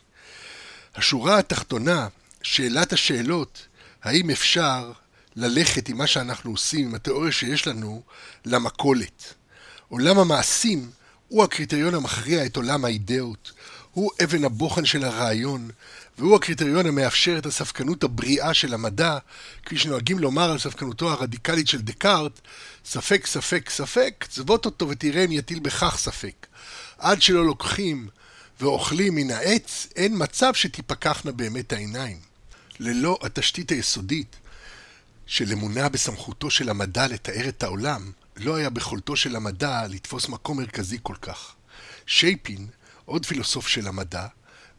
[0.96, 2.08] השורה התחתונה,
[2.42, 3.68] שאלת השאלות,
[4.04, 4.92] האם אפשר
[5.36, 8.02] ללכת עם מה שאנחנו עושים, עם התיאוריה שיש לנו,
[8.46, 9.34] למכולת.
[9.90, 10.90] עולם המעשים
[11.28, 13.52] הוא הקריטריון המכריע את עולם האידאות.
[14.00, 15.70] הוא אבן הבוחן של הרעיון,
[16.18, 19.18] והוא הקריטריון המאפשר את הספקנות הבריאה של המדע,
[19.66, 22.42] כפי שנוהגים לומר על ספקנותו הרדיקלית של דקארט,
[22.86, 26.48] ספק, ספק, ספק, צבות אותו ותראה אם יטיל בכך ספק.
[26.98, 28.08] עד שלא לוקחים
[28.60, 32.18] ואוכלים מן העץ, אין מצב שתיפקחנה באמת העיניים.
[32.80, 34.36] ללא התשתית היסודית
[35.26, 40.58] של אמונה בסמכותו של המדע לתאר את העולם, לא היה ביכולתו של המדע לתפוס מקום
[40.58, 41.54] מרכזי כל כך.
[42.06, 42.68] שייפין
[43.10, 44.28] עוד פילוסוף של המדע,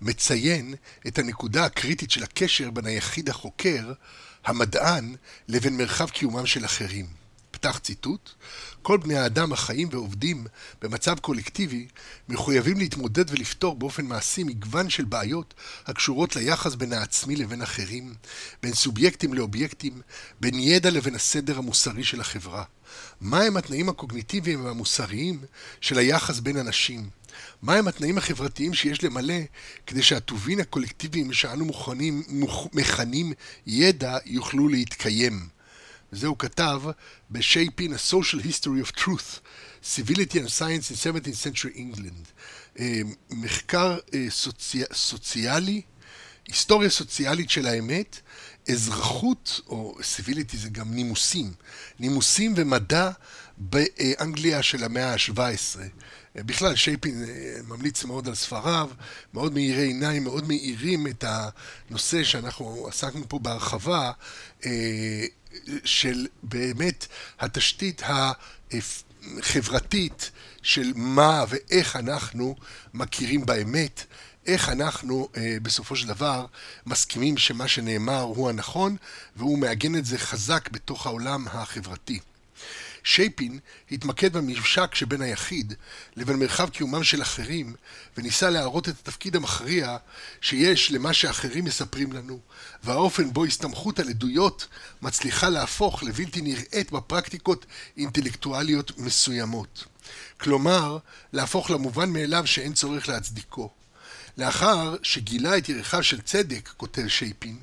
[0.00, 0.74] מציין
[1.06, 3.92] את הנקודה הקריטית של הקשר בין היחיד החוקר,
[4.44, 5.14] המדען,
[5.48, 7.06] לבין מרחב קיומם של אחרים.
[7.50, 8.30] פתח ציטוט:
[8.82, 10.46] כל בני האדם החיים ועובדים
[10.82, 11.88] במצב קולקטיבי
[12.28, 15.54] מחויבים להתמודד ולפתור באופן מעשי מגוון של בעיות
[15.86, 18.14] הקשורות ליחס בין העצמי לבין אחרים,
[18.62, 20.00] בין סובייקטים לאובייקטים,
[20.40, 22.64] בין ידע לבין הסדר המוסרי של החברה.
[23.20, 25.40] מהם התנאים הקוגניטיביים והמוסריים
[25.80, 27.19] של היחס בין אנשים?
[27.62, 29.40] מהם התנאים החברתיים שיש למלא
[29.86, 32.22] כדי שהטובין הקולקטיביים שאנו מוכנים,
[32.72, 33.32] מכנים
[33.66, 35.48] ידע יוכלו להתקיים.
[36.12, 36.82] וזה הוא כתב
[37.30, 39.40] ב-Shaping a Social History of Truth,
[39.84, 42.30] Civility and Science in 17th Century England.
[42.78, 44.82] אה, מחקר אה, סוצי...
[44.92, 45.82] סוציאלי
[46.48, 48.20] היסטוריה סוציאלית של האמת,
[48.70, 51.52] אזרחות, או סיביליטי זה גם נימוסים,
[51.98, 53.10] נימוסים ומדע
[53.60, 55.78] באנגליה של המאה ה-17.
[56.34, 58.90] בכלל, שייפין אה, ממליץ מאוד על ספריו,
[59.34, 61.24] מאוד מאירי עיניים, מאוד מאירים את
[61.88, 64.12] הנושא שאנחנו עסקנו פה בהרחבה,
[64.66, 65.24] אה,
[65.84, 67.06] של באמת
[67.40, 68.02] התשתית
[69.38, 70.30] החברתית
[70.62, 72.56] של מה ואיך אנחנו
[72.94, 74.04] מכירים באמת,
[74.46, 76.46] איך אנחנו אה, בסופו של דבר
[76.86, 78.96] מסכימים שמה שנאמר הוא הנכון,
[79.36, 82.20] והוא מעגן את זה חזק בתוך העולם החברתי.
[83.04, 83.58] שייפין
[83.92, 85.74] התמקד בממשק שבין היחיד
[86.16, 87.74] לבין מרחב קיומם של אחרים,
[88.16, 89.96] וניסה להראות את התפקיד המכריע
[90.40, 92.38] שיש למה שאחרים מספרים לנו,
[92.84, 94.66] והאופן בו הסתמכות על עדויות
[95.02, 99.84] מצליחה להפוך לבלתי נראית בפרקטיקות אינטלקטואליות מסוימות.
[100.40, 100.98] כלומר,
[101.32, 103.70] להפוך למובן מאליו שאין צורך להצדיקו.
[104.38, 107.56] לאחר שגילה את ירחיו של צדק, כותב שייפין,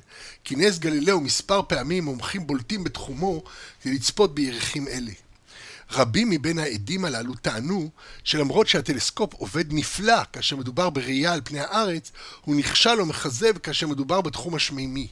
[0.44, 3.42] כינס גלילאו מספר פעמים מומחים בולטים בתחומו
[3.82, 5.12] כדי לצפות בירחים אלה.
[5.92, 7.90] רבים מבין העדים הללו טענו
[8.24, 13.86] שלמרות שהטלסקופ עובד נפלא כאשר מדובר בראייה על פני הארץ, הוא נכשל או מכזב כאשר
[13.86, 15.08] מדובר בתחום השמימי.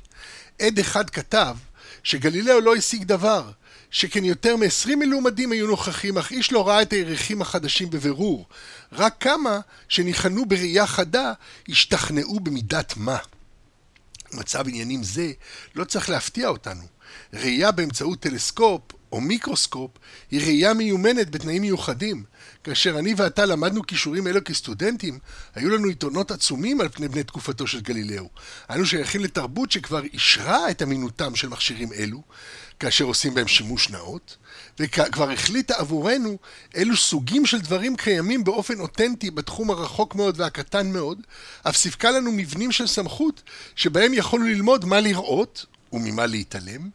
[0.58, 1.56] עד אחד כתב
[2.02, 3.50] שגלילאו לא השיג דבר,
[3.90, 8.46] שכן יותר מ-20 מלומדים היו נוכחים, אך איש לא ראה את הירחים החדשים בבירור.
[8.92, 11.32] רק כמה שניחנו בראייה חדה,
[11.68, 13.18] השתכנעו במידת מה.
[14.32, 15.32] מצב עניינים זה
[15.74, 16.82] לא צריך להפתיע אותנו.
[17.32, 18.80] ראייה באמצעות טלסקופ
[19.16, 19.90] או מיקרוסקופ
[20.30, 22.24] היא ראייה מיומנת בתנאים מיוחדים.
[22.64, 25.18] כאשר אני ואתה למדנו כישורים אלו כסטודנטים,
[25.54, 28.28] היו לנו יתרונות עצומים על פני בני תקופתו של גלילאו.
[28.68, 32.22] היינו שייכים לתרבות שכבר אישרה את אמינותם של מכשירים אלו,
[32.80, 34.36] כאשר עושים בהם שימוש נאות,
[34.78, 36.38] וכבר החליטה עבורנו
[36.74, 41.20] אילו סוגים של דברים קיימים באופן אותנטי בתחום הרחוק מאוד והקטן מאוד,
[41.68, 43.42] אף סיפקה לנו מבנים של סמכות
[43.76, 46.90] שבהם יכולנו ללמוד מה לראות וממה להתעלם,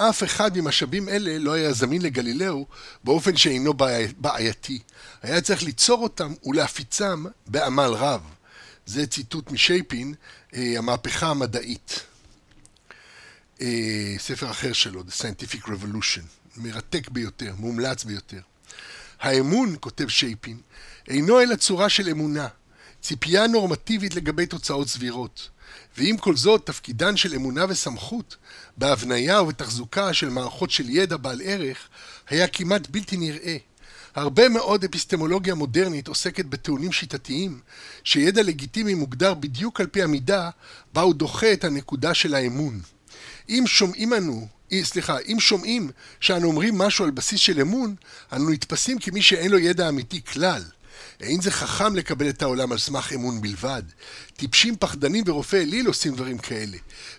[0.00, 2.66] אף אחד ממשאבים אלה לא היה זמין לגלילאו
[3.04, 3.74] באופן שאינו
[4.18, 4.78] בעייתי.
[5.22, 8.20] היה צריך ליצור אותם ולהפיצם בעמל רב.
[8.86, 10.14] זה ציטוט משייפין,
[10.54, 12.00] אה, המהפכה המדעית.
[13.60, 16.22] אה, ספר אחר שלו, The Scientific Revolution,
[16.56, 18.40] מרתק ביותר, מומלץ ביותר.
[19.20, 20.60] האמון, כותב שייפין,
[21.08, 22.48] אינו אלא צורה של אמונה,
[23.02, 25.48] ציפייה נורמטיבית לגבי תוצאות סבירות.
[25.98, 28.36] ועם כל זאת, תפקידן של אמונה וסמכות
[28.76, 31.88] בהבניה ובתחזוקה של מערכות של ידע בעל ערך
[32.28, 33.56] היה כמעט בלתי נראה.
[34.14, 37.60] הרבה מאוד אפיסטמולוגיה מודרנית עוסקת בטיעונים שיטתיים,
[38.04, 40.50] שידע לגיטימי מוגדר בדיוק על פי המידה
[40.94, 42.80] בה הוא דוחה את הנקודה של האמון.
[43.48, 44.48] אם שומעים אנו,
[44.82, 47.94] סליחה, אם שומעים שאנו אומרים משהו על בסיס של אמון,
[48.32, 50.62] אנו נתפסים כמי שאין לו ידע אמיתי כלל.
[51.20, 53.82] אין זה חכם לקבל את העולם על סמך אמון בלבד.
[54.36, 56.76] טיפשים, פחדנים ורופאי אליל עושים דברים כאלה.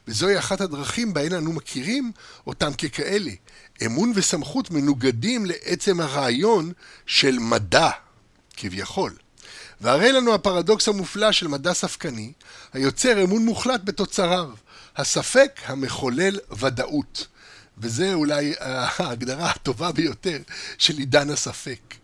[0.08, 2.12] וזוהי אחת הדרכים בהן אנו מכירים
[2.48, 3.32] אותם ככאלה.
[3.86, 6.72] אמון וסמכות מנוגדים לעצם הרעיון
[7.06, 7.90] של מדע,
[8.58, 9.16] כביכול.
[9.82, 12.32] והרי לנו הפרדוקס המופלא של מדע ספקני,
[12.74, 14.50] היוצר אמון מוחלט בתוצריו.
[14.98, 17.28] הספק המחולל ודאות.
[17.80, 20.38] וזה אולי ההגדרה הטובה ביותר
[20.78, 21.96] של עידן הספק.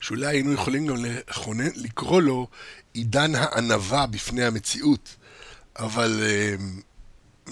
[0.00, 2.48] שאולי היינו יכולים גם לכונן, לקרוא לו
[2.94, 5.16] עידן הענווה בפני המציאות,
[5.78, 6.54] אבל אה,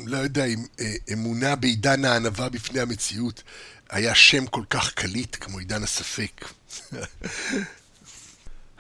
[0.07, 3.43] לא יודע אם אה, אמונה בעידן הענווה בפני המציאות
[3.91, 6.45] היה שם כל כך קליט כמו עידן הספק.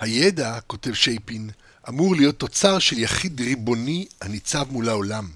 [0.00, 1.50] הידע, כותב שייפין,
[1.88, 5.28] אמור להיות תוצר של יחיד ריבוני הניצב מול העולם.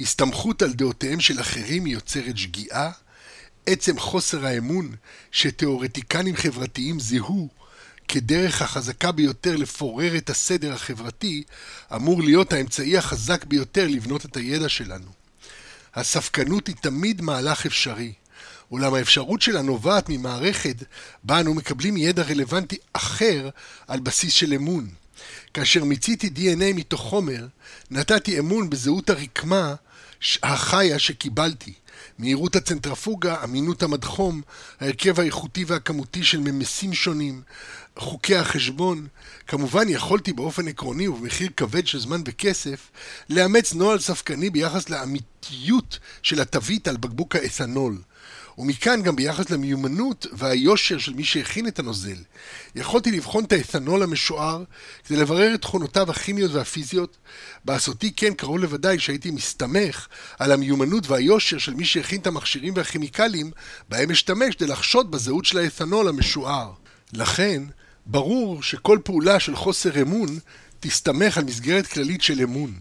[0.00, 2.90] הסתמכות על דעותיהם של אחרים יוצרת שגיאה,
[3.66, 4.94] עצם חוסר האמון
[5.32, 7.48] שתאורטיקנים חברתיים זיהו
[8.08, 11.42] כדרך החזקה ביותר לפורר את הסדר החברתי,
[11.94, 15.10] אמור להיות האמצעי החזק ביותר לבנות את הידע שלנו.
[15.94, 18.12] הספקנות היא תמיד מהלך אפשרי,
[18.70, 20.76] אולם האפשרות שלה נובעת ממערכת
[21.24, 23.48] בה אנו מקבלים ידע רלוונטי אחר
[23.88, 24.88] על בסיס של אמון.
[25.54, 27.46] כאשר מיציתי DNA מתוך חומר,
[27.90, 29.74] נתתי אמון בזהות הרקמה
[30.42, 31.72] החיה שקיבלתי.
[32.18, 34.42] מהירות הצנטרפוגה, אמינות המדחום,
[34.80, 37.42] ההרכב האיכותי והכמותי של ממסים שונים,
[37.96, 39.06] חוקי החשבון.
[39.46, 42.90] כמובן יכולתי באופן עקרוני ובמחיר כבד של זמן וכסף
[43.30, 47.96] לאמץ נוהל ספקני ביחס לאמיתיות של התווית על בקבוק האתנול.
[48.60, 52.16] ומכאן גם ביחס למיומנות והיושר של מי שהכין את הנוזל.
[52.74, 54.64] יכולתי לבחון את האתנול המשוער
[55.04, 57.16] כדי לברר את תכונותיו הכימיות והפיזיות.
[57.64, 63.50] בעשותי כן קרוב לוודאי שהייתי מסתמך על המיומנות והיושר של מי שהכין את המכשירים והכימיקלים
[63.88, 66.72] בהם אשתמש כדי לחשוד בזהות של האתנול המשוער.
[67.12, 67.62] לכן,
[68.06, 70.38] ברור שכל פעולה של חוסר אמון
[70.80, 72.74] תסתמך על מסגרת כללית של אמון.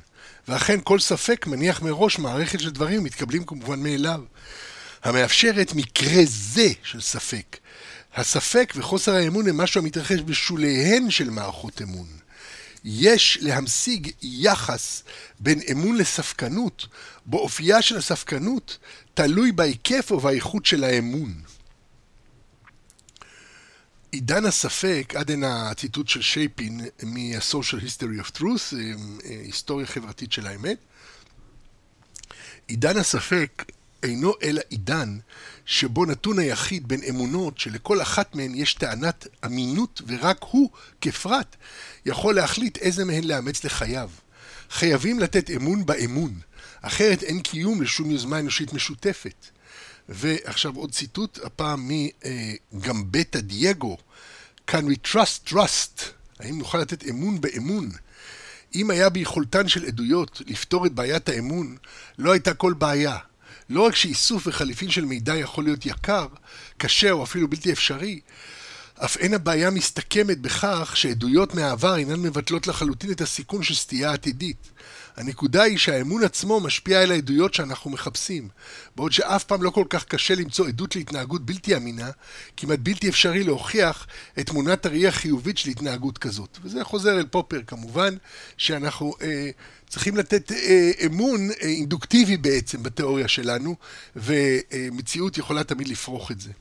[0.47, 4.21] ואכן כל ספק מניח מראש מערכת של דברים מתקבלים כמובן מאליו,
[5.03, 7.57] המאפשרת מקרה זה של ספק.
[8.15, 12.07] הספק וחוסר האמון הם משהו המתרחש בשוליהן של מערכות אמון.
[12.83, 15.03] יש להמשיג יחס
[15.39, 16.87] בין אמון לספקנות,
[17.25, 18.77] בו אופייה של הספקנות
[19.13, 21.41] תלוי בהיקף ובאיכות של האמון.
[24.11, 28.79] עידן הספק, עד הנה הציטוט של שייפין מ-social history of truth, אה,
[29.25, 30.77] אה, היסטוריה חברתית של האמת.
[32.67, 33.65] עידן הספק
[34.03, 35.17] אינו אלא עידן
[35.65, 40.69] שבו נתון היחיד בין אמונות שלכל אחת מהן יש טענת אמינות ורק הוא,
[41.01, 41.55] כפרט,
[42.05, 44.09] יכול להחליט איזה מהן לאמץ לחייו.
[44.69, 46.39] חייבים לתת אמון באמון,
[46.81, 49.45] אחרת אין קיום לשום יוזמה אנושית משותפת.
[50.09, 51.91] ועכשיו עוד ציטוט, הפעם
[52.71, 53.97] מגמבטה דייגו,
[54.71, 56.01] Can we trust trust?
[56.39, 57.89] האם נוכל לתת אמון באמון?
[58.75, 61.77] אם היה ביכולתן של עדויות לפתור את בעיית האמון,
[62.17, 63.17] לא הייתה כל בעיה.
[63.69, 66.27] לא רק שאיסוף וחליפין של מידע יכול להיות יקר,
[66.77, 68.19] קשה או אפילו בלתי אפשרי,
[69.05, 74.71] אף אין הבעיה מסתכמת בכך שעדויות מהעבר אינן מבטלות לחלוטין את הסיכון של סטייה עתידית.
[75.19, 78.47] הנקודה היא שהאמון עצמו משפיע על העדויות שאנחנו מחפשים,
[78.95, 82.09] בעוד שאף פעם לא כל כך קשה למצוא עדות להתנהגות בלתי אמינה,
[82.57, 84.07] כמעט בלתי אפשרי להוכיח
[84.39, 86.57] את תמונת הראי החיובית של התנהגות כזאת.
[86.63, 88.15] וזה חוזר אל פופר כמובן,
[88.57, 89.49] שאנחנו אה,
[89.89, 93.75] צריכים לתת אה, אמון אה, אינדוקטיבי בעצם בתיאוריה שלנו,
[94.15, 96.51] ומציאות יכולה תמיד לפרוח את זה.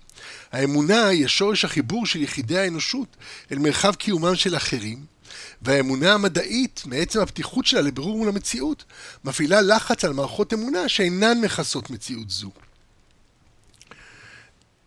[0.53, 3.17] האמונה היא השורש החיבור של יחידי האנושות
[3.53, 5.18] אל מרחב קיומם של אחרים,
[5.63, 8.85] והאמונה המדעית, מעצם הפתיחות שלה לבירור מול המציאות,
[9.25, 12.51] מפעילה לחץ על מערכות אמונה שאינן מכסות מציאות זו.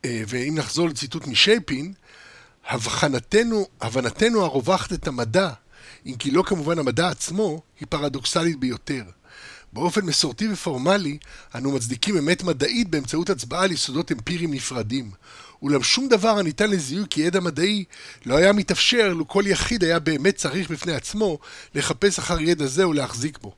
[0.05, 1.93] אה, ואם נחזור לציטוט משייפין,
[2.67, 5.49] הבחנתנו, הבנתנו הרווחת את המדע,
[6.05, 9.03] אם כי לא כמובן המדע עצמו, היא פרדוקסלית ביותר.
[9.73, 11.17] באופן מסורתי ופורמלי,
[11.55, 15.11] אנו מצדיקים אמת מדעית באמצעות הצבעה על יסודות אמפיריים נפרדים.
[15.61, 17.83] אולם שום דבר הניתן לזיהוי כידע מדעי
[18.25, 21.39] לא היה מתאפשר לו כל יחיד היה באמת צריך בפני עצמו
[21.75, 23.53] לחפש אחר ידע זה ולהחזיק בו.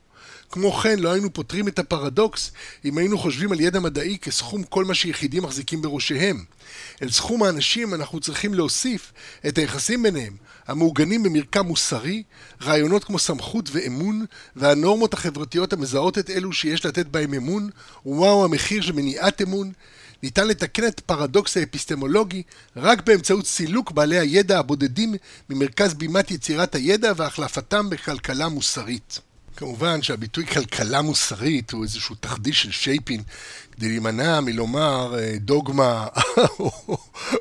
[0.50, 2.52] כמו כן, לא היינו פותרים את הפרדוקס
[2.84, 6.44] אם היינו חושבים על ידע מדעי כסכום כל מה שיחידים מחזיקים בראשיהם.
[7.02, 9.12] אל סכום האנשים אנחנו צריכים להוסיף
[9.48, 12.22] את היחסים ביניהם, המעוגנים במרקם מוסרי,
[12.62, 14.24] רעיונות כמו סמכות ואמון,
[14.56, 17.70] והנורמות החברתיות המזהות את אלו שיש לתת בהם אמון,
[18.06, 19.72] ומהו המחיר של מניעת אמון,
[20.22, 22.42] ניתן לתקן את הפרדוקס האפיסטמולוגי
[22.76, 25.14] רק באמצעות סילוק בעלי הידע הבודדים
[25.50, 29.20] ממרכז בימת יצירת הידע והחלפתם בכלכלה מוסרית.
[29.56, 33.22] כמובן שהביטוי כלכלה מוסרית הוא איזשהו תחדיש של שייפין
[33.76, 36.06] כדי להימנע מלומר אה, דוגמה
[36.58, 36.70] או,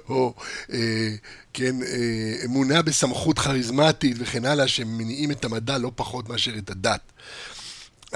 [0.10, 0.34] או
[0.74, 1.10] אה,
[1.54, 7.02] כן, אה, אמונה בסמכות כריזמטית וכן הלאה שמניעים את המדע לא פחות מאשר את הדת.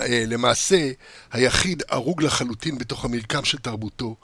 [0.10, 0.92] למעשה,
[1.32, 4.16] היחיד הרוג לחלוטין בתוך המרקם של תרבותו,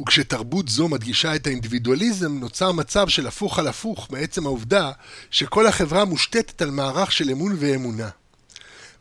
[0.00, 4.90] וכשתרבות זו מדגישה את האינדיבידואליזם, נוצר מצב של הפוך על הפוך מעצם העובדה
[5.30, 8.08] שכל החברה מושתתת על מערך של אמון ואמונה.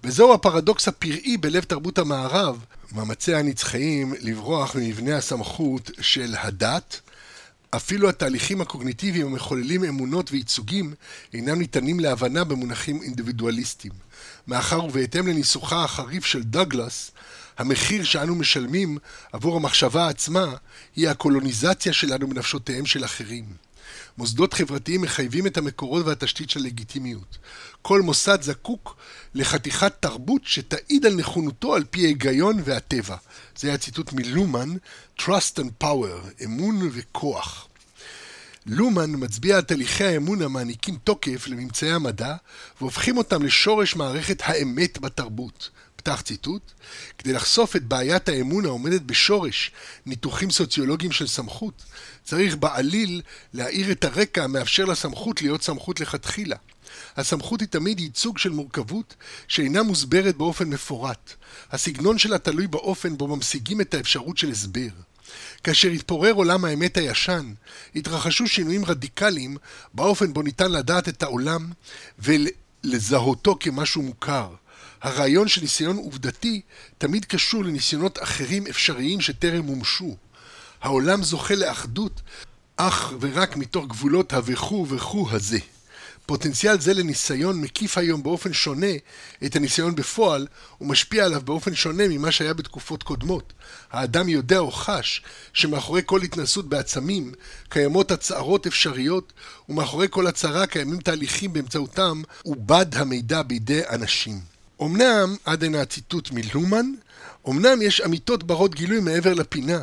[0.08, 7.00] וזהו הפרדוקס הפראי בלב תרבות המערב, מאמציה הנצחיים לברוח ממבנה הסמכות של הדת,
[7.70, 10.94] אפילו התהליכים הקוגניטיביים המחוללים אמונות וייצוגים
[11.34, 13.94] אינם ניתנים להבנה במונחים אינדיבידואליסטיים.
[14.48, 17.12] מאחר ובהתאם לניסוחה החריף של דגלס,
[17.58, 18.98] המחיר שאנו משלמים
[19.34, 20.56] עבור המחשבה עצמה
[20.96, 23.67] היא הקולוניזציה שלנו בנפשותיהם של אחרים.
[24.18, 27.38] מוסדות חברתיים מחייבים את המקורות והתשתית של לגיטימיות.
[27.82, 28.98] כל מוסד זקוק
[29.34, 33.16] לחתיכת תרבות שתעיד על נכונותו על פי ההיגיון והטבע.
[33.58, 34.70] זה היה ציטוט מלומן,
[35.20, 37.68] Trust and Power, אמון וכוח.
[38.66, 42.36] לומן מצביע על תהליכי האמון המעניקים תוקף לממצאי המדע
[42.82, 45.70] והופכים אותם לשורש מערכת האמת בתרבות.
[45.96, 46.72] פתח ציטוט,
[47.18, 49.72] כדי לחשוף את בעיית האמון העומדת בשורש
[50.06, 51.84] ניתוחים סוציולוגיים של סמכות,
[52.28, 53.22] צריך בעליל
[53.54, 56.56] להאיר את הרקע המאפשר לסמכות להיות סמכות לכתחילה.
[57.18, 59.16] הסמכות היא תמיד ייצוג של מורכבות
[59.48, 61.34] שאינה מוסברת באופן מפורט.
[61.72, 64.88] הסגנון שלה תלוי באופן בו ממשיגים את האפשרות של הסבר.
[65.64, 67.54] כאשר התפורר עולם האמת הישן,
[67.96, 69.58] התרחשו שינויים רדיקליים
[69.94, 71.72] באופן בו ניתן לדעת את העולם
[72.20, 74.50] ולזהותו כמשהו מוכר.
[75.02, 76.62] הרעיון של ניסיון עובדתי
[76.98, 80.16] תמיד קשור לניסיונות אחרים אפשריים שטרם מומשו.
[80.88, 82.22] העולם זוכה לאחדות
[82.78, 85.60] אך ורק מתוך גבולות ה"וכו וכו" הזה.
[86.26, 88.94] פוטנציאל זה לניסיון מקיף היום באופן שונה
[89.46, 90.48] את הניסיון בפועל
[90.82, 93.54] ומשפיע עליו באופן שונה ממה שהיה בתקופות קודמות.
[93.92, 95.22] האדם יודע או חש
[95.54, 97.32] שמאחורי כל התנסות בעצמים
[97.70, 99.34] קיימות הצהרות אפשריות
[99.70, 104.40] ומאחורי כל הצהרה קיימים תהליכים באמצעותם עובד המידע בידי אנשים.
[104.82, 106.92] אמנם, עד הנה הציטוט מלומן,
[107.50, 109.80] אמנם יש אמיתות ברות גילוי מעבר לפינה,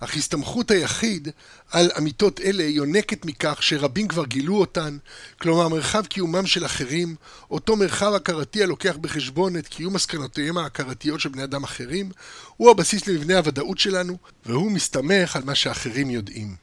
[0.00, 1.28] אך הסתמכות היחיד
[1.70, 4.96] על אמיתות אלה יונקת מכך שרבים כבר גילו אותן,
[5.40, 7.16] כלומר מרחב קיומם של אחרים,
[7.50, 12.10] אותו מרחב הכרתי הלוקח בחשבון את קיום מסקנותיהם ההכרתיות של בני אדם אחרים,
[12.56, 14.16] הוא הבסיס למבנה הוודאות שלנו,
[14.46, 16.56] והוא מסתמך על מה שאחרים יודעים.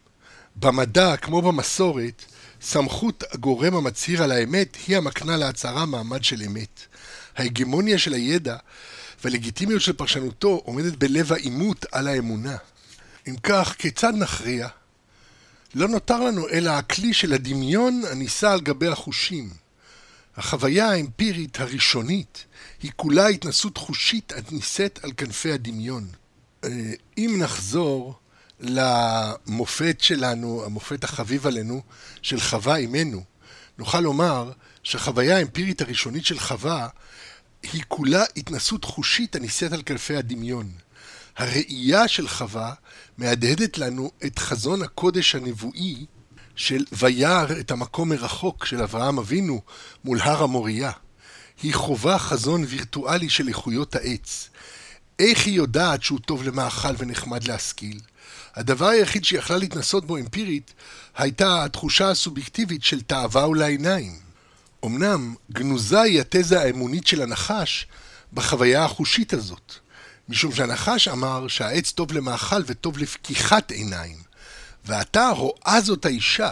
[0.56, 2.26] במדע, כמו במסורת,
[2.62, 6.80] סמכות הגורם המצהיר על האמת היא המקנה להצהרה מעמד של אמת.
[7.36, 8.56] ההגמוניה של הידע
[9.24, 12.58] והלגיטימיות של פרשנותו עומדת בלב העימות על האמונה.
[13.28, 14.68] אם כך, כיצד נכריע?
[15.76, 19.50] לא נותר לנו אלא הכלי של הדמיון הנישא על גבי החושים.
[20.38, 22.46] החוויה האמפירית הראשונית
[22.84, 26.08] היא כולה התנסות חושית הנישאת על כנפי הדמיון.
[26.64, 26.70] אה,
[27.18, 28.20] אם נחזור
[28.60, 31.82] למופת שלנו, המופת החביב עלינו,
[32.22, 33.24] של חווה אימנו,
[33.78, 34.52] נוכל לומר
[34.84, 36.88] שהחוויה האמפירית הראשונית של חווה
[37.64, 40.72] היא כולה התנסות חושית הנישאת על כנפי הדמיון.
[41.38, 42.74] הראייה של חווה
[43.18, 46.06] מהדהדת לנו את חזון הקודש הנבואי
[46.56, 49.62] של וירא את המקום מרחוק של אברהם אבינו
[50.04, 50.92] מול הר המוריה.
[51.64, 54.50] היא חובה חזון וירטואלי של איכויות העץ.
[55.20, 58.00] איך היא יודעת שהוא טוב למאכל ונחמד להשכיל?
[58.56, 60.74] הדבר היחיד שיכלה להתנסות בו אמפירית
[61.18, 64.20] הייתה התחושה הסובייקטיבית של תאווה ולעיניים.
[64.86, 67.88] אמנם גנוזה היא התזה האמונית של הנחש
[68.34, 69.74] בחוויה החושית הזאת.
[70.30, 74.18] משום שהנחש אמר שהעץ טוב למאכל וטוב לפקיחת עיניים.
[74.86, 76.52] ועתה רואה זאת האישה,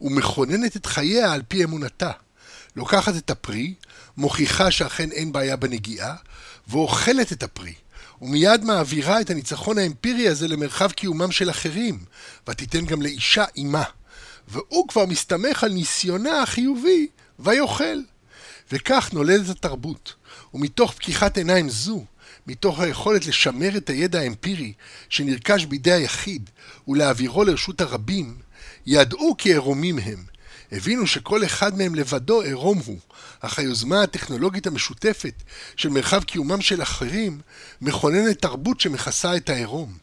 [0.00, 2.10] ומכוננת את חייה על פי אמונתה.
[2.76, 3.74] לוקחת את הפרי,
[4.16, 6.14] מוכיחה שאכן אין בעיה בנגיעה,
[6.68, 7.74] ואוכלת את הפרי,
[8.22, 12.04] ומיד מעבירה את הניצחון האמפירי הזה למרחב קיומם של אחרים,
[12.48, 13.84] ותיתן גם לאישה אימה.
[14.48, 17.06] והוא כבר מסתמך על ניסיונה החיובי,
[17.38, 17.98] ויאכל.
[18.72, 20.14] וכך נולדת התרבות.
[20.54, 22.04] ומתוך פקיחת עיניים זו,
[22.50, 24.72] מתוך היכולת לשמר את הידע האמפירי
[25.08, 26.50] שנרכש בידי היחיד
[26.88, 28.36] ולהעבירו לרשות הרבים,
[28.86, 30.24] ידעו כי עירומים הם.
[30.72, 32.98] הבינו שכל אחד מהם לבדו עירום הוא,
[33.40, 35.42] אך היוזמה הטכנולוגית המשותפת
[35.76, 37.40] של מרחב קיומם של אחרים
[37.80, 39.98] מכוננת תרבות שמכסה את העירום.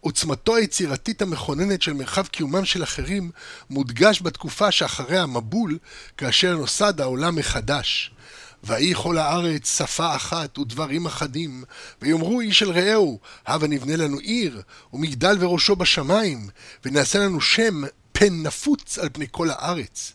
[0.00, 3.30] עוצמתו היצירתית המכוננת של מרחב קיומם של אחרים
[3.70, 5.78] מודגש בתקופה שאחרי המבול,
[6.16, 8.10] כאשר נוסד העולם מחדש.
[8.64, 11.64] ויהי כל הארץ שפה אחת ודברים אחדים,
[12.02, 16.48] ויאמרו איש אל רעהו, הבה נבנה לנו עיר, ומגדל וראשו בשמיים,
[16.84, 17.82] ונעשה לנו שם
[18.12, 20.12] פן נפוץ על פני כל הארץ.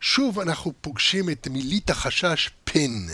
[0.00, 3.06] שוב אנחנו פוגשים את מילית החשש פן.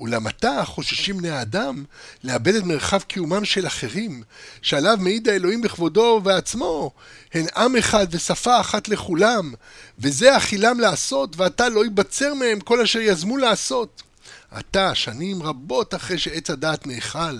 [0.00, 1.84] אולם עתה חוששים בני האדם
[2.24, 4.22] לאבד את מרחב קיומם של אחרים,
[4.62, 6.90] שעליו מעיד האלוהים בכבודו ובעצמו,
[7.34, 9.54] הן עם אחד ושפה אחת לכולם,
[9.98, 14.02] וזה אכילם לעשות, ועתה לא ייבצר מהם כל אשר יזמו לעשות.
[14.50, 17.36] עתה, שנים רבות אחרי שעץ הדעת נאכל,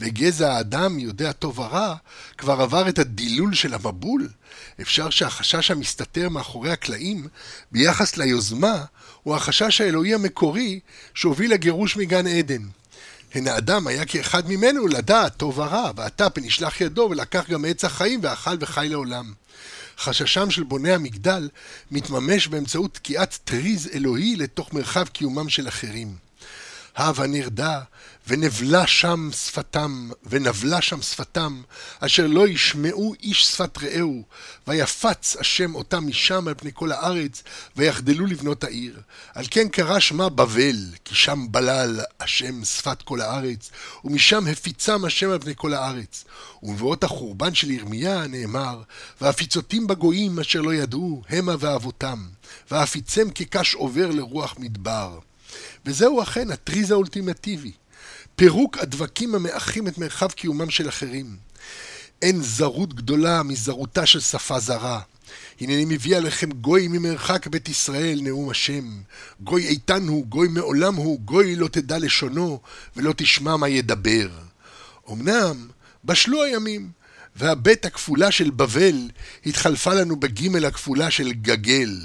[0.00, 1.94] וגזע האדם יודע טוב ורע,
[2.38, 4.28] כבר עבר את הדילול של המבול,
[4.80, 7.28] אפשר שהחשש המסתתר מאחורי הקלעים
[7.72, 8.84] ביחס ליוזמה
[9.22, 10.80] הוא החשש האלוהי המקורי
[11.14, 12.62] שהוביל לגירוש מגן עדן.
[13.34, 17.84] הן האדם היה כאחד ממנו לדעת טוב ורע, ועתה פן ישלח ידו ולקח גם עץ
[17.84, 19.32] החיים ואכל וחי לעולם.
[19.98, 21.48] חששם של בוני המגדל
[21.90, 26.14] מתממש באמצעות תקיעת טריז אלוהי לתוך מרחב קיומם של אחרים.
[26.96, 27.80] הבה נרדה,
[28.28, 31.62] ונבלה שם שפתם, ונבלה שם שפתם,
[32.00, 34.22] אשר לא ישמעו איש שפת רעהו,
[34.66, 37.42] ויפץ השם אותם משם על פני כל הארץ,
[37.76, 39.00] ויחדלו לבנות העיר.
[39.34, 43.70] על כן קרא שמה בבל, כי שם בלל השם שפת כל הארץ,
[44.04, 46.24] ומשם הפיצם השם על פני כל הארץ.
[46.62, 48.82] ובבאות החורבן של ירמיה נאמר,
[49.20, 52.26] והפיצותים בגויים אשר לא ידעו, המה ואבותם,
[52.70, 55.18] והפיצם כקש עובר לרוח מדבר.
[55.86, 57.72] וזהו אכן הטריז האולטימטיבי.
[58.36, 61.36] פירוק הדבקים המאחים את מרחב קיומם של אחרים.
[62.22, 65.00] אין זרות גדולה מזרותה של שפה זרה.
[65.60, 69.00] הנני מביא עליכם גוי ממרחק בית ישראל, נאום השם.
[69.40, 72.60] גוי איתן הוא, גוי מעולם הוא, גוי לא תדע לשונו,
[72.96, 74.28] ולא תשמע מה ידבר.
[75.10, 75.68] אמנם,
[76.04, 76.90] בשלו הימים,
[77.36, 79.08] והבית הכפולה של בבל
[79.46, 82.00] התחלפה לנו בגימל הכפולה של גגל.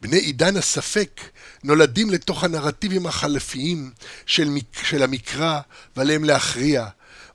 [0.00, 1.20] בני עידן הספק
[1.64, 3.90] נולדים לתוך הנרטיבים החלפיים
[4.26, 4.48] של,
[4.82, 5.60] של המקרא
[5.96, 6.86] ועליהם להכריע.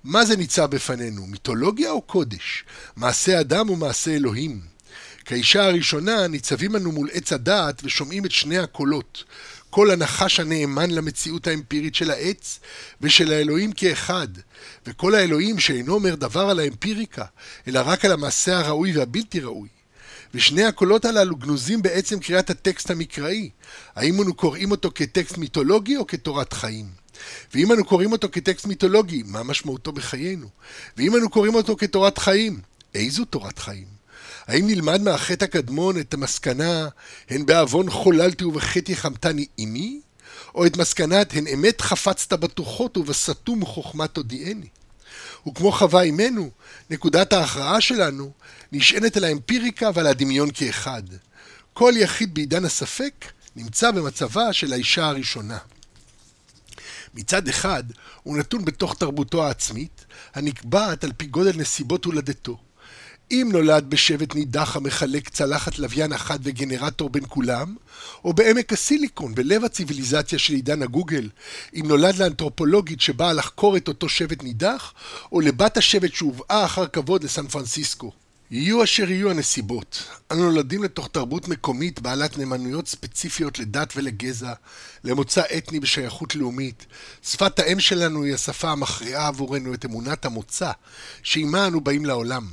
[0.04, 2.64] מה זה ניצב בפנינו, מיתולוגיה או קודש?
[2.96, 4.62] מעשה אדם או מעשה אלוהים?
[5.26, 9.24] כאישה הראשונה ניצבים אנו מול עץ הדעת ושומעים את שני הקולות.
[9.70, 12.60] כל הנחש הנאמן למציאות האמפירית של העץ
[13.02, 14.28] ושל האלוהים כאחד,
[14.88, 17.26] וכל האלוהים שאינו אומר דבר על האמפיריקה,
[17.68, 19.79] אלא רק על המעשה הראוי והבלתי ראוי.
[20.34, 23.50] ושני הקולות הללו גנוזים בעצם קריאת הטקסט המקראי.
[23.96, 26.86] האם אנו קוראים אותו כטקסט מיתולוגי או כתורת חיים?
[27.54, 30.48] ואם אנו קוראים אותו כטקסט מיתולוגי, מה משמעותו בחיינו?
[30.98, 32.60] ואם אנו קוראים אותו כתורת חיים,
[32.96, 33.88] איזו תורת חיים?
[34.48, 36.88] האם נלמד מהחטא הקדמון את המסקנה,
[37.30, 40.02] הן בעוון חוללתי ובחטא יחמתני עמי?
[40.56, 44.68] או את מסקנת, הן אמת חפצת בטוחות ובסתום חוכמה תודיעני?
[45.48, 46.50] וכמו חווה אימנו,
[46.90, 48.32] נקודת ההכרעה שלנו
[48.72, 51.04] נשענת על האמפיריקה ועל הדמיון כאחד.
[51.74, 55.58] כל יחיד בעידן הספק נמצא במצבה של האישה הראשונה.
[57.14, 57.84] מצד אחד,
[58.24, 60.06] הוא נתון בתוך תרבותו העצמית,
[60.36, 62.58] הנקבעת על פי גודל נסיבות הולדתו.
[63.32, 67.76] אם נולד בשבט נידח המחלק צלחת לוויין אחת וגנרטור בין כולם,
[68.24, 71.30] או בעמק הסיליקון, בלב הציוויליזציה של עידן הגוגל,
[71.76, 74.94] אם נולד לאנתרופולוגית שבאה לחקור את אותו שבט נידח,
[75.32, 78.12] או לבת השבט שהובאה אחר כבוד לסן פרנסיסקו.
[78.52, 84.54] יהיו אשר יהיו הנסיבות, אנו נולדים לתוך תרבות מקומית בעלת נאמנויות ספציפיות לדת ולגזע,
[85.04, 86.86] למוצא אתני בשייכות לאומית.
[87.24, 90.72] שפת האם שלנו היא השפה המכריעה עבורנו את אמונת המוצא,
[91.24, 92.48] שעימה אנו באים לעולם.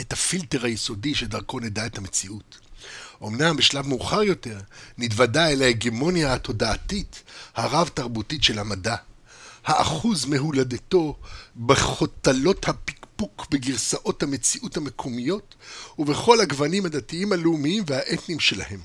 [0.00, 2.58] את הפילטר היסודי שדרכו נדע את המציאות.
[3.24, 4.58] אמנם בשלב מאוחר יותר
[4.98, 7.22] נתוודע אל ההגמוניה התודעתית
[7.54, 8.96] הרב-תרבותית של המדע.
[9.64, 11.16] האחוז מהולדתו
[11.66, 12.68] בחוטלות
[13.14, 15.54] הפקפוק בגרסאות המציאות המקומיות
[15.98, 18.80] ובכל הגוונים הדתיים הלאומיים והאתניים שלהם.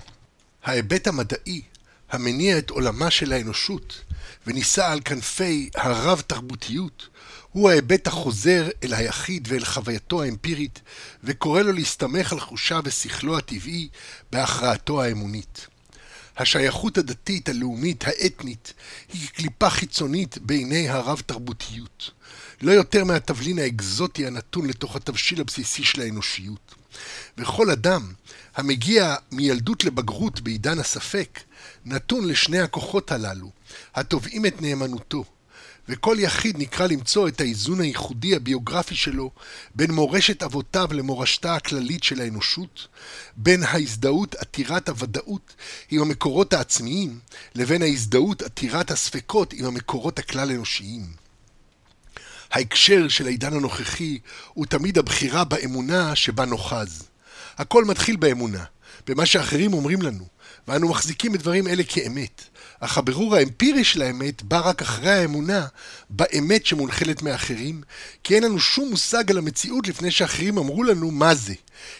[0.64, 1.62] ההיבט המדעי
[2.10, 4.02] המניע את עולמה של האנושות
[4.48, 7.08] ונישא על כנפי הרב-תרבותיות
[7.52, 10.82] הוא ההיבט החוזר אל היחיד ואל חווייתו האמפירית,
[11.24, 13.90] וקורא לו להסתמך על חושיו ושכלו הטבעי
[14.32, 15.68] בהכרעתו האמונית.
[16.38, 18.74] השייכות הדתית, הלאומית, האתנית,
[19.14, 22.12] היא קליפה חיצונית בעיני הרב-תרבותיות.
[22.62, 26.76] לא יותר מהתבלין האקזוטי הנתון לתוך התבשיל הבסיסי של האנושיות.
[27.38, 28.14] וכל אדם
[28.56, 31.40] המגיע מילדות לבגרות בעידן הספק,
[31.86, 33.52] נתון לשני הכוחות הללו,
[33.96, 35.26] התובעים את נאמנותו.
[35.90, 39.32] וכל יחיד נקרא למצוא את האיזון הייחודי הביוגרפי שלו
[39.76, 42.88] בין מורשת אבותיו למורשתה הכללית של האנושות,
[43.38, 45.56] בין ההזדהות עתירת הוודאות
[45.92, 47.20] עם המקורות העצמיים,
[47.56, 51.19] לבין ההזדהות עתירת הספקות עם המקורות הכלל-אנושיים.
[52.52, 54.20] ההקשר של העידן הנוכחי
[54.54, 57.04] הוא תמיד הבחירה באמונה שבה נוחז.
[57.58, 58.64] הכל מתחיל באמונה,
[59.08, 60.26] במה שאחרים אומרים לנו,
[60.68, 62.44] ואנו מחזיקים את דברים אלה כאמת.
[62.80, 65.68] אך הבירור האמפירי של האמת בא רק אחרי האמונה
[66.10, 67.82] באמת שמונחלת מאחרים,
[68.24, 71.54] כי אין לנו שום מושג על המציאות לפני שאחרים אמרו לנו מה זה,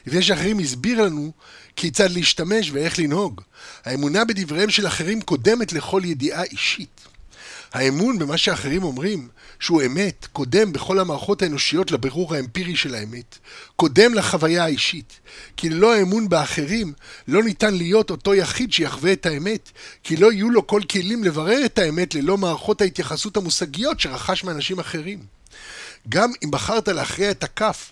[0.06, 1.32] לפני שאחרים הסביר לנו
[1.76, 3.42] כיצד להשתמש ואיך לנהוג.
[3.86, 7.09] האמונה בדבריהם של אחרים קודמת לכל ידיעה אישית.
[7.74, 9.28] האמון במה שאחרים אומרים,
[9.60, 13.38] שהוא אמת, קודם בכל המערכות האנושיות לבירור האמפירי של האמת,
[13.76, 15.20] קודם לחוויה האישית.
[15.58, 16.94] כי ללא האמון באחרים,
[17.28, 19.72] לא ניתן להיות אותו יחיד שיחווה את האמת,
[20.04, 24.80] כי לא יהיו לו כל כלים לברר את האמת ללא מערכות ההתייחסות המושגיות שרכש מאנשים
[24.80, 25.20] אחרים.
[26.10, 27.92] גם אם בחרת להכריע את הכף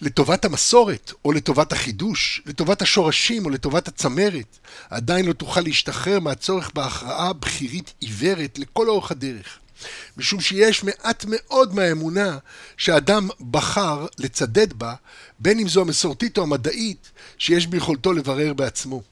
[0.00, 4.58] לטובת המסורת, או לטובת החידוש, לטובת השורשים, או לטובת הצמרת,
[4.90, 9.58] עדיין לא תוכל להשתחרר מהצורך בהכרעה בכירית עיוורת לכל אורך הדרך.
[10.16, 12.38] משום שיש מעט מאוד מהאמונה
[12.76, 14.94] שאדם בחר לצדד בה,
[15.38, 19.02] בין אם זו המסורתית או המדעית, שיש ביכולתו לברר בעצמו.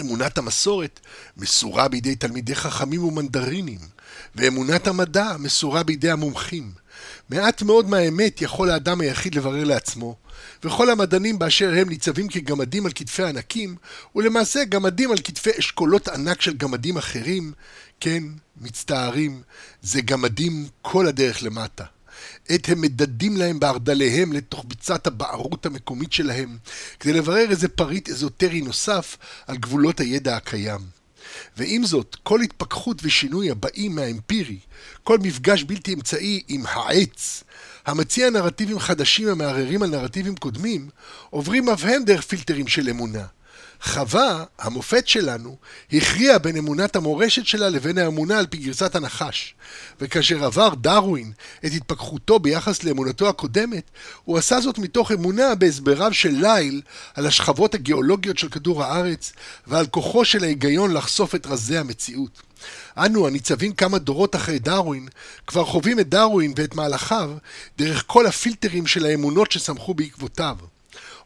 [0.00, 1.00] אמונת המסורת
[1.36, 3.78] מסורה בידי תלמידי חכמים ומנדרינים,
[4.34, 6.72] ואמונת המדע מסורה בידי המומחים.
[7.30, 10.16] מעט מאוד מהאמת יכול האדם היחיד לברר לעצמו,
[10.64, 13.76] וכל המדענים באשר הם ניצבים כגמדים על כתפי ענקים,
[14.14, 17.52] ולמעשה גמדים על כתפי אשכולות ענק של גמדים אחרים,
[18.00, 18.22] כן,
[18.60, 19.42] מצטערים,
[19.82, 21.84] זה גמדים כל הדרך למטה.
[22.48, 26.58] עת הם מדדים להם בארדליהם לתוך ביצת הבערות המקומית שלהם,
[27.00, 29.16] כדי לברר איזה פריט אזוטרי נוסף
[29.46, 30.95] על גבולות הידע הקיים.
[31.56, 34.58] ועם זאת, כל התפכחות ושינוי הבאים מהאמפירי,
[35.04, 37.44] כל מפגש בלתי אמצעי עם העץ,
[37.86, 40.88] המציע נרטיבים חדשים המערערים על נרטיבים קודמים,
[41.30, 43.24] עוברים אף הם דרך פילטרים של אמונה.
[43.82, 45.56] חווה, המופת שלנו,
[45.92, 49.54] הכריע בין אמונת המורשת שלה לבין האמונה על פי גרסת הנחש.
[50.00, 51.32] וכאשר עבר דרווין
[51.66, 53.90] את התפכחותו ביחס לאמונתו הקודמת,
[54.24, 56.82] הוא עשה זאת מתוך אמונה בהסבריו של ליל
[57.14, 59.32] על השכבות הגיאולוגיות של כדור הארץ
[59.66, 62.42] ועל כוחו של ההיגיון לחשוף את רזי המציאות.
[62.96, 65.08] אנו, הניצבים כמה דורות אחרי דרווין,
[65.46, 67.30] כבר חווים את דרווין ואת מהלכיו
[67.78, 70.56] דרך כל הפילטרים של האמונות שסמכו בעקבותיו.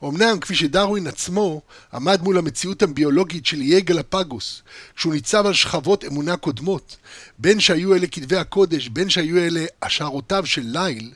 [0.09, 1.61] אמנם, כפי שדרווין עצמו
[1.95, 4.63] עמד מול המציאות הביולוגית של איי גלפגוס,
[4.97, 6.97] כשהוא ניצב על שכבות אמונה קודמות,
[7.39, 11.13] בין שהיו אלה כתבי הקודש, בין שהיו אלה השערותיו של ליל,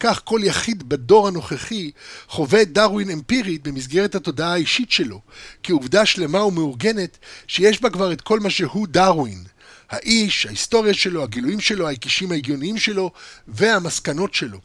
[0.00, 1.90] כך כל יחיד בדור הנוכחי
[2.28, 5.20] חווה את דרווין אמפירית במסגרת התודעה האישית שלו,
[5.62, 9.44] כעובדה שלמה ומאורגנת שיש בה כבר את כל מה שהוא דרווין.
[9.90, 13.10] האיש, ההיסטוריה שלו, הגילויים שלו, ההקישים ההגיוניים שלו
[13.48, 14.58] והמסקנות שלו.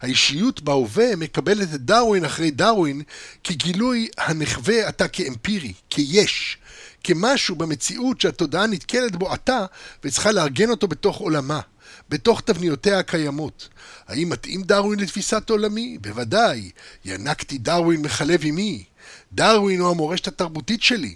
[0.00, 3.02] האישיות בהווה מקבלת את דרווין אחרי דרווין
[3.44, 6.58] כגילוי הנחווה עתה כאמפירי, כיש,
[7.04, 9.66] כמשהו במציאות שהתודעה נתקלת בו עתה
[10.04, 11.60] וצריכה לארגן אותו בתוך עולמה,
[12.08, 13.68] בתוך תבניותיה הקיימות.
[14.08, 15.98] האם מתאים דרווין לתפיסת עולמי?
[16.00, 16.70] בוודאי.
[17.04, 18.84] ינקתי דרווין מחלב אמי.
[19.32, 21.14] דרווין הוא המורשת התרבותית שלי.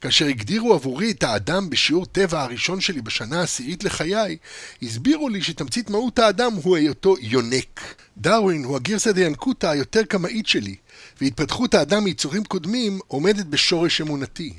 [0.00, 4.36] כאשר הגדירו עבורי את האדם בשיעור טבע הראשון שלי בשנה העשירית לחיי,
[4.82, 7.94] הסבירו לי שתמצית מהות האדם הוא היותו יונק.
[8.18, 10.74] דרווין הוא הגרסא דיאנקותא היותר קמאית שלי,
[11.20, 14.52] והתפתחות האדם מיצורים קודמים עומדת בשורש אמונתי.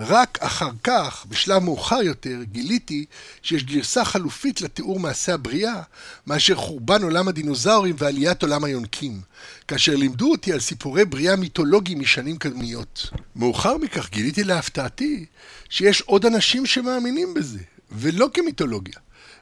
[0.00, 3.04] רק אחר כך, בשלב מאוחר יותר, גיליתי
[3.42, 5.82] שיש גרסה חלופית לתיאור מעשה הבריאה,
[6.26, 9.20] מאשר חורבן עולם הדינוזאורים ועליית עולם היונקים,
[9.68, 13.10] כאשר לימדו אותי על סיפורי בריאה מיתולוגיים משנים קדמיות.
[13.36, 15.24] מאוחר מכך גיליתי להפתעתי
[15.68, 17.60] שיש עוד אנשים שמאמינים בזה,
[17.92, 18.98] ולא כמיתולוגיה.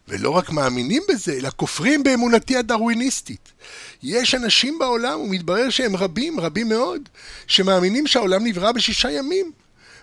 [0.08, 3.52] ולא רק מאמינים בזה, אלא כופרים באמונתי הדרוויניסטית.
[4.02, 7.08] יש אנשים בעולם, ומתברר שהם רבים, רבים מאוד,
[7.46, 9.52] שמאמינים שהעולם נברא בשישה ימים.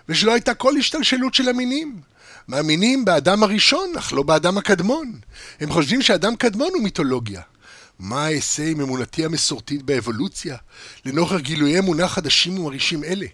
[0.08, 2.00] ושלא הייתה כל השתלשלות של המינים.
[2.48, 5.12] מאמינים באדם הראשון, אך לא באדם הקדמון.
[5.60, 7.42] הם חושבים שאדם קדמון הוא מיתולוגיה.
[7.98, 10.56] מה אעשה עם אמונתי המסורתית באבולוציה,
[11.04, 13.26] לנוכח גילויי אמונה חדשים ומרעישים אלה?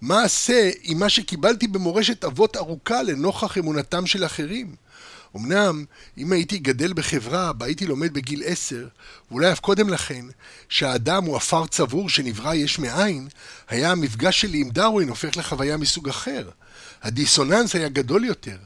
[0.00, 4.74] מה אעשה עם מה שקיבלתי במורשת אבות ארוכה לנוכח אמונתם של אחרים?
[5.36, 5.84] אמנם,
[6.18, 8.88] אם הייתי גדל בחברה בה הייתי לומד בגיל עשר,
[9.30, 10.24] ואולי אף קודם לכן,
[10.68, 13.28] שהאדם הוא עפר צבור שנברא יש מאין,
[13.68, 16.50] היה המפגש שלי עם דרווין הופך לחוויה מסוג אחר.
[17.02, 18.56] הדיסוננס היה גדול יותר.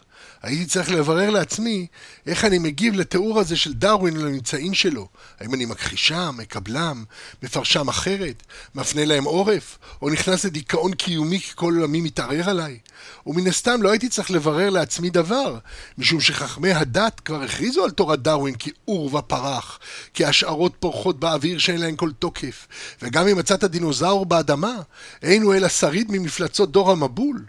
[0.44, 1.86] הייתי צריך לברר לעצמי
[2.26, 5.08] איך אני מגיב לתיאור הזה של דרווין לממצאים שלו.
[5.40, 7.04] האם אני מכחישם, מקבלם,
[7.42, 8.42] מפרשם אחרת,
[8.74, 12.78] מפנה להם עורף, או נכנס לדיכאון קיומי כי כל עולמי מתערער עליי?
[13.26, 15.58] ומן הסתם לא הייתי צריך לברר לעצמי דבר,
[15.98, 19.78] משום שחכמי הדת כבר הכריזו על תורת דרווין כעור ופרח,
[20.14, 22.66] כהשערות פורחות באוויר שאין להן כל תוקף,
[23.02, 24.74] וגם אם מצאת דינוזאור באדמה,
[25.22, 27.44] אין הוא אלא שריד ממפלצות דור המבול.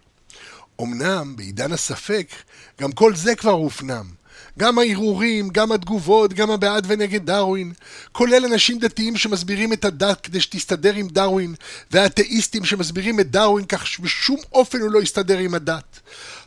[0.82, 2.28] אמנם, בעידן הספק,
[2.82, 4.06] גם כל זה כבר הופנם.
[4.60, 7.74] גם הערעורים, גם התגובות, גם הבעד ונגד דרווין,
[8.12, 11.56] כולל אנשים דתיים שמסבירים את הדת כדי שתסתדר עם דרווין,
[11.92, 16.00] והאתאיסטים שמסבירים את דרווין כך שבשום אופן הוא לא יסתדר עם הדת.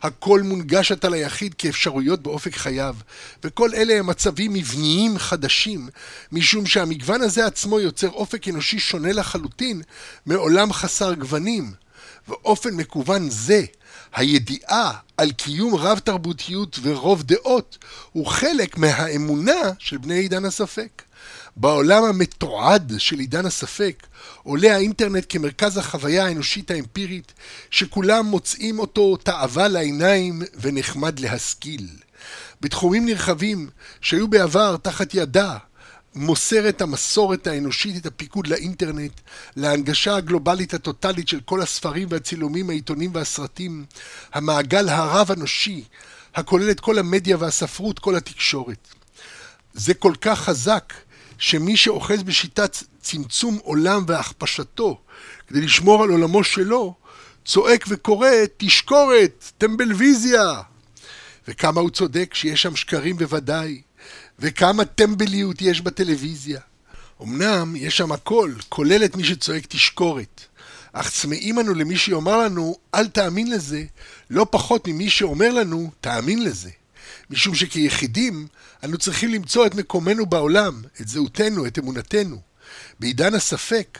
[0.03, 2.97] הכל מונגש עתה ליחיד כאפשרויות באופק חייו,
[3.45, 5.89] וכל אלה הם מצבים מבניים חדשים,
[6.33, 9.83] משום שהמגוון הזה עצמו יוצר אופק אנושי שונה לחלוטין
[10.26, 11.72] מעולם חסר גוונים.
[12.29, 13.64] ואופן מקוון זה
[14.14, 17.79] הידיעה על קיום רב תרבותיות ורוב דעות
[18.12, 21.03] הוא חלק מהאמונה של בני עידן הספק.
[21.57, 24.07] בעולם המתועד של עידן הספק
[24.43, 27.33] עולה האינטרנט כמרכז החוויה האנושית האמפירית
[27.70, 31.89] שכולם מוצאים אותו תאווה לעיניים ונחמד להשכיל.
[32.61, 33.70] בתחומים נרחבים
[34.01, 35.57] שהיו בעבר תחת ידה
[36.14, 39.20] מוסרת המסורת האנושית את הפיקוד לאינטרנט,
[39.56, 43.84] להנגשה הגלובלית הטוטלית של כל הספרים והצילומים, העיתונים והסרטים,
[44.32, 45.84] המעגל הרב-אנושי,
[46.34, 48.88] הכולל את כל המדיה והספרות, כל התקשורת.
[49.74, 50.92] זה כל כך חזק,
[51.38, 55.00] שמי שאוחז בשיטת צמצום עולם והכפשתו
[55.46, 56.94] כדי לשמור על עולמו שלו,
[57.44, 60.62] צועק וקורא תשקורת, טמבלוויזיה.
[61.48, 63.82] וכמה הוא צודק שיש שם שקרים בוודאי,
[64.39, 66.61] וכמה טמבליות יש בטלוויזיה.
[67.22, 70.41] אמנם יש שם הכל, כולל את מי שצועק תשקורת.
[70.93, 73.84] אך צמאים אנו למי שיאמר לנו, אל תאמין לזה,
[74.30, 76.70] לא פחות ממי שאומר לנו, תאמין לזה.
[77.30, 78.47] משום שכיחידים,
[78.84, 82.41] אנו צריכים למצוא את מקומנו בעולם, את זהותנו, את אמונתנו.
[83.01, 83.99] בעידן הספק,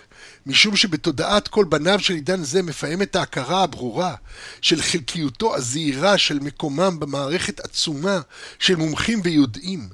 [0.49, 4.15] משום שבתודעת כל בניו של עידן זה מפעמת ההכרה הברורה
[4.61, 8.21] של חלקיותו הזהירה של מקומם במערכת עצומה
[8.59, 9.89] של מומחים ויודעים,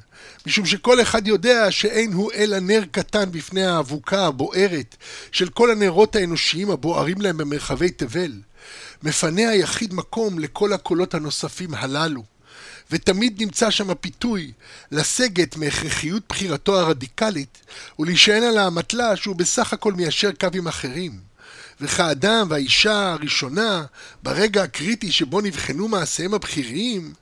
[0.47, 4.97] משום שכל אחד יודע שאין הוא אלא נר קטן בפני האבוקה הבוערת
[5.33, 8.33] של כל הנרות האנושיים הבוערים להם במרחבי תבל.
[9.03, 12.34] מפנה היחיד מקום לכל הקולות הנוספים הללו.
[12.95, 14.53] ותמיד נמצא שם הפיתוי
[14.91, 17.59] לסגת מהכרחיות בחירתו הרדיקלית
[17.99, 21.13] ולהישען על האמתלה שהוא בסך הכל מיישר קו עם אחרים.
[21.81, 23.85] וכאדם והאישה הראשונה,
[24.23, 27.13] ברגע הקריטי שבו נבחנו מעשיהם הבכיריים,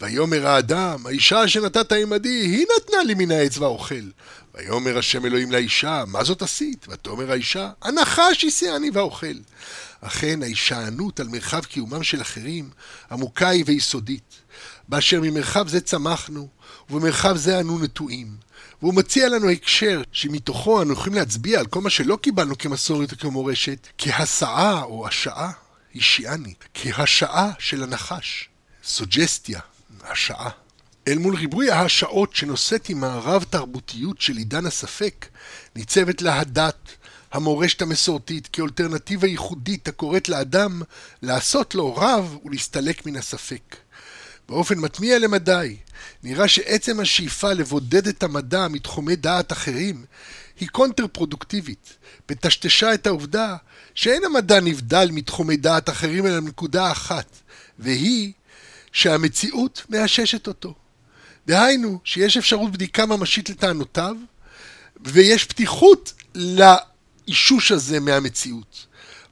[0.00, 4.04] ויאמר האדם, האישה שנתת עמדי, היא נתנה לי מן העץ ואוכל.
[4.54, 6.86] ויאמר השם אלוהים לאישה, מה זאת עשית?
[6.88, 9.36] ותאמר האישה, הנחש יסיעני ואוכל.
[10.00, 12.70] אכן ההישענות על מרחב קיומם של אחרים
[13.10, 14.43] עמוקה היא ויסודית,
[14.88, 16.48] באשר ממרחב זה צמחנו,
[16.90, 18.36] ובמרחב זה אנו נטועים.
[18.82, 23.88] והוא מציע לנו הקשר שמתוכו אנו יכולים להצביע על כל מה שלא קיבלנו כמסורת וכמורשת,
[23.98, 25.50] כהסעה או השעה,
[25.96, 28.48] השיעני, כהשעה של הנחש,
[28.84, 29.60] סוג'סטיה,
[30.02, 30.50] השעה.
[31.08, 35.26] אל מול ריבוי ההשעות שנושאת עם הרב תרבותיות של עידן הספק,
[35.76, 36.88] ניצבת לה הדת,
[37.32, 40.82] המורשת המסורתית כאלטרנטיבה ייחודית הקוראת לאדם
[41.22, 43.76] לעשות לו רב ולהסתלק מן הספק.
[44.48, 45.76] באופן מטמיע למדי,
[46.22, 50.04] נראה שעצם השאיפה לבודד את המדע מתחומי דעת אחרים
[50.60, 51.96] היא קונטר פרודוקטיבית,
[52.28, 53.56] וטשטשה את העובדה
[53.94, 57.36] שאין המדע נבדל מתחומי דעת אחרים אלא מנקודה אחת,
[57.78, 58.32] והיא
[58.92, 60.74] שהמציאות מאששת אותו.
[61.46, 64.16] דהיינו, שיש אפשרות בדיקה ממשית לטענותיו,
[65.04, 68.86] ויש פתיחות לאישוש הזה מהמציאות.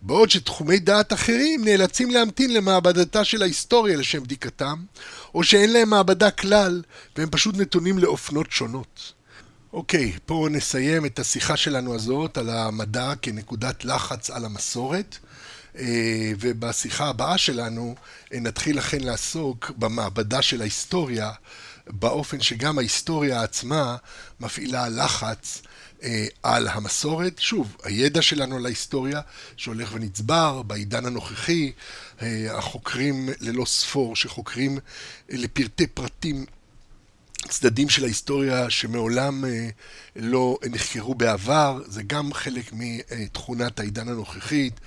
[0.05, 4.85] בעוד שתחומי דעת אחרים נאלצים להמתין למעבדתה של ההיסטוריה לשם בדיקתם,
[5.35, 6.83] או שאין להם מעבדה כלל,
[7.17, 9.13] והם פשוט נתונים לאופנות שונות.
[9.73, 15.19] אוקיי, פה נסיים את השיחה שלנו הזאת על המדע כנקודת לחץ על המסורת,
[15.79, 17.95] אה, ובשיחה הבאה שלנו
[18.33, 21.31] אה, נתחיל לכן לעסוק במעבדה של ההיסטוריה,
[21.87, 23.97] באופן שגם ההיסטוריה עצמה
[24.41, 25.63] מפעילה לחץ
[26.43, 27.39] על המסורת.
[27.39, 29.21] שוב, הידע שלנו על ההיסטוריה
[29.57, 31.73] שהולך ונצבר בעידן הנוכחי,
[32.23, 36.47] אה, החוקרים ללא ספור שחוקרים אה, לפרטי פרטים
[37.49, 39.45] צדדים של ההיסטוריה שמעולם
[40.17, 44.81] לא נחקרו בעבר, זה גם חלק מתכונת העידן הנוכחית.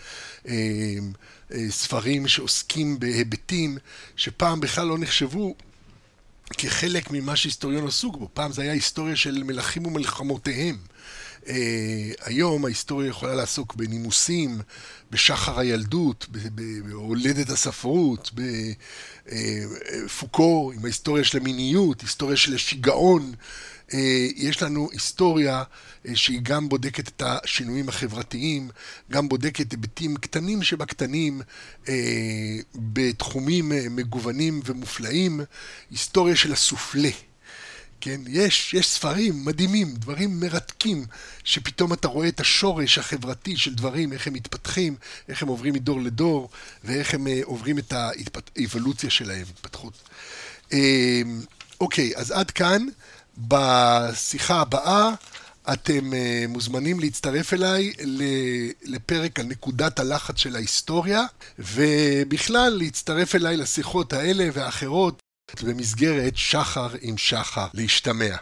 [1.70, 3.78] ספרים שעוסקים בהיבטים
[4.16, 5.56] שפעם בכלל לא נחשבו
[6.58, 8.30] כחלק ממה שהיסטוריון עסוק בו.
[8.34, 10.78] פעם זה היה היסטוריה של מלכים ומלחמותיהם.
[11.46, 11.50] Uh,
[12.24, 14.62] היום ההיסטוריה יכולה לעסוק בנימוסים,
[15.12, 16.28] בשחר הילדות,
[16.86, 18.32] בהולדת הספרות,
[19.26, 23.34] בפוקו, אה, עם ההיסטוריה של המיניות, היסטוריה של השיגעון.
[23.90, 23.94] Uh,
[24.36, 28.70] יש לנו היסטוריה uh, שהיא גם בודקת את השינויים החברתיים,
[29.12, 31.42] גם בודקת היבטים קטנים שבקטנים
[31.86, 31.88] uh,
[32.76, 35.40] בתחומים uh, מגוונים ומופלאים,
[35.92, 37.10] היסטוריה של הסופלה.
[38.06, 38.22] כן?
[38.28, 41.06] יש, יש ספרים מדהימים, דברים מרתקים,
[41.44, 44.96] שפתאום אתה רואה את השורש החברתי של דברים, איך הם מתפתחים,
[45.30, 46.50] איך הם עוברים מדור לדור,
[46.84, 49.94] ואיך הם uh, עוברים את האבולוציה שלהם, התפתחות.
[50.70, 50.74] Uh,
[51.80, 52.86] אוקיי, אז עד כאן.
[53.38, 55.10] בשיחה הבאה
[55.74, 57.94] אתם uh, מוזמנים להצטרף אליי
[58.84, 61.24] לפרק על נקודת הלחץ של ההיסטוריה,
[61.60, 65.25] ובכלל להצטרף אליי לשיחות האלה והאחרות
[65.64, 68.36] במסגרת שחר עם שחר להשתמע.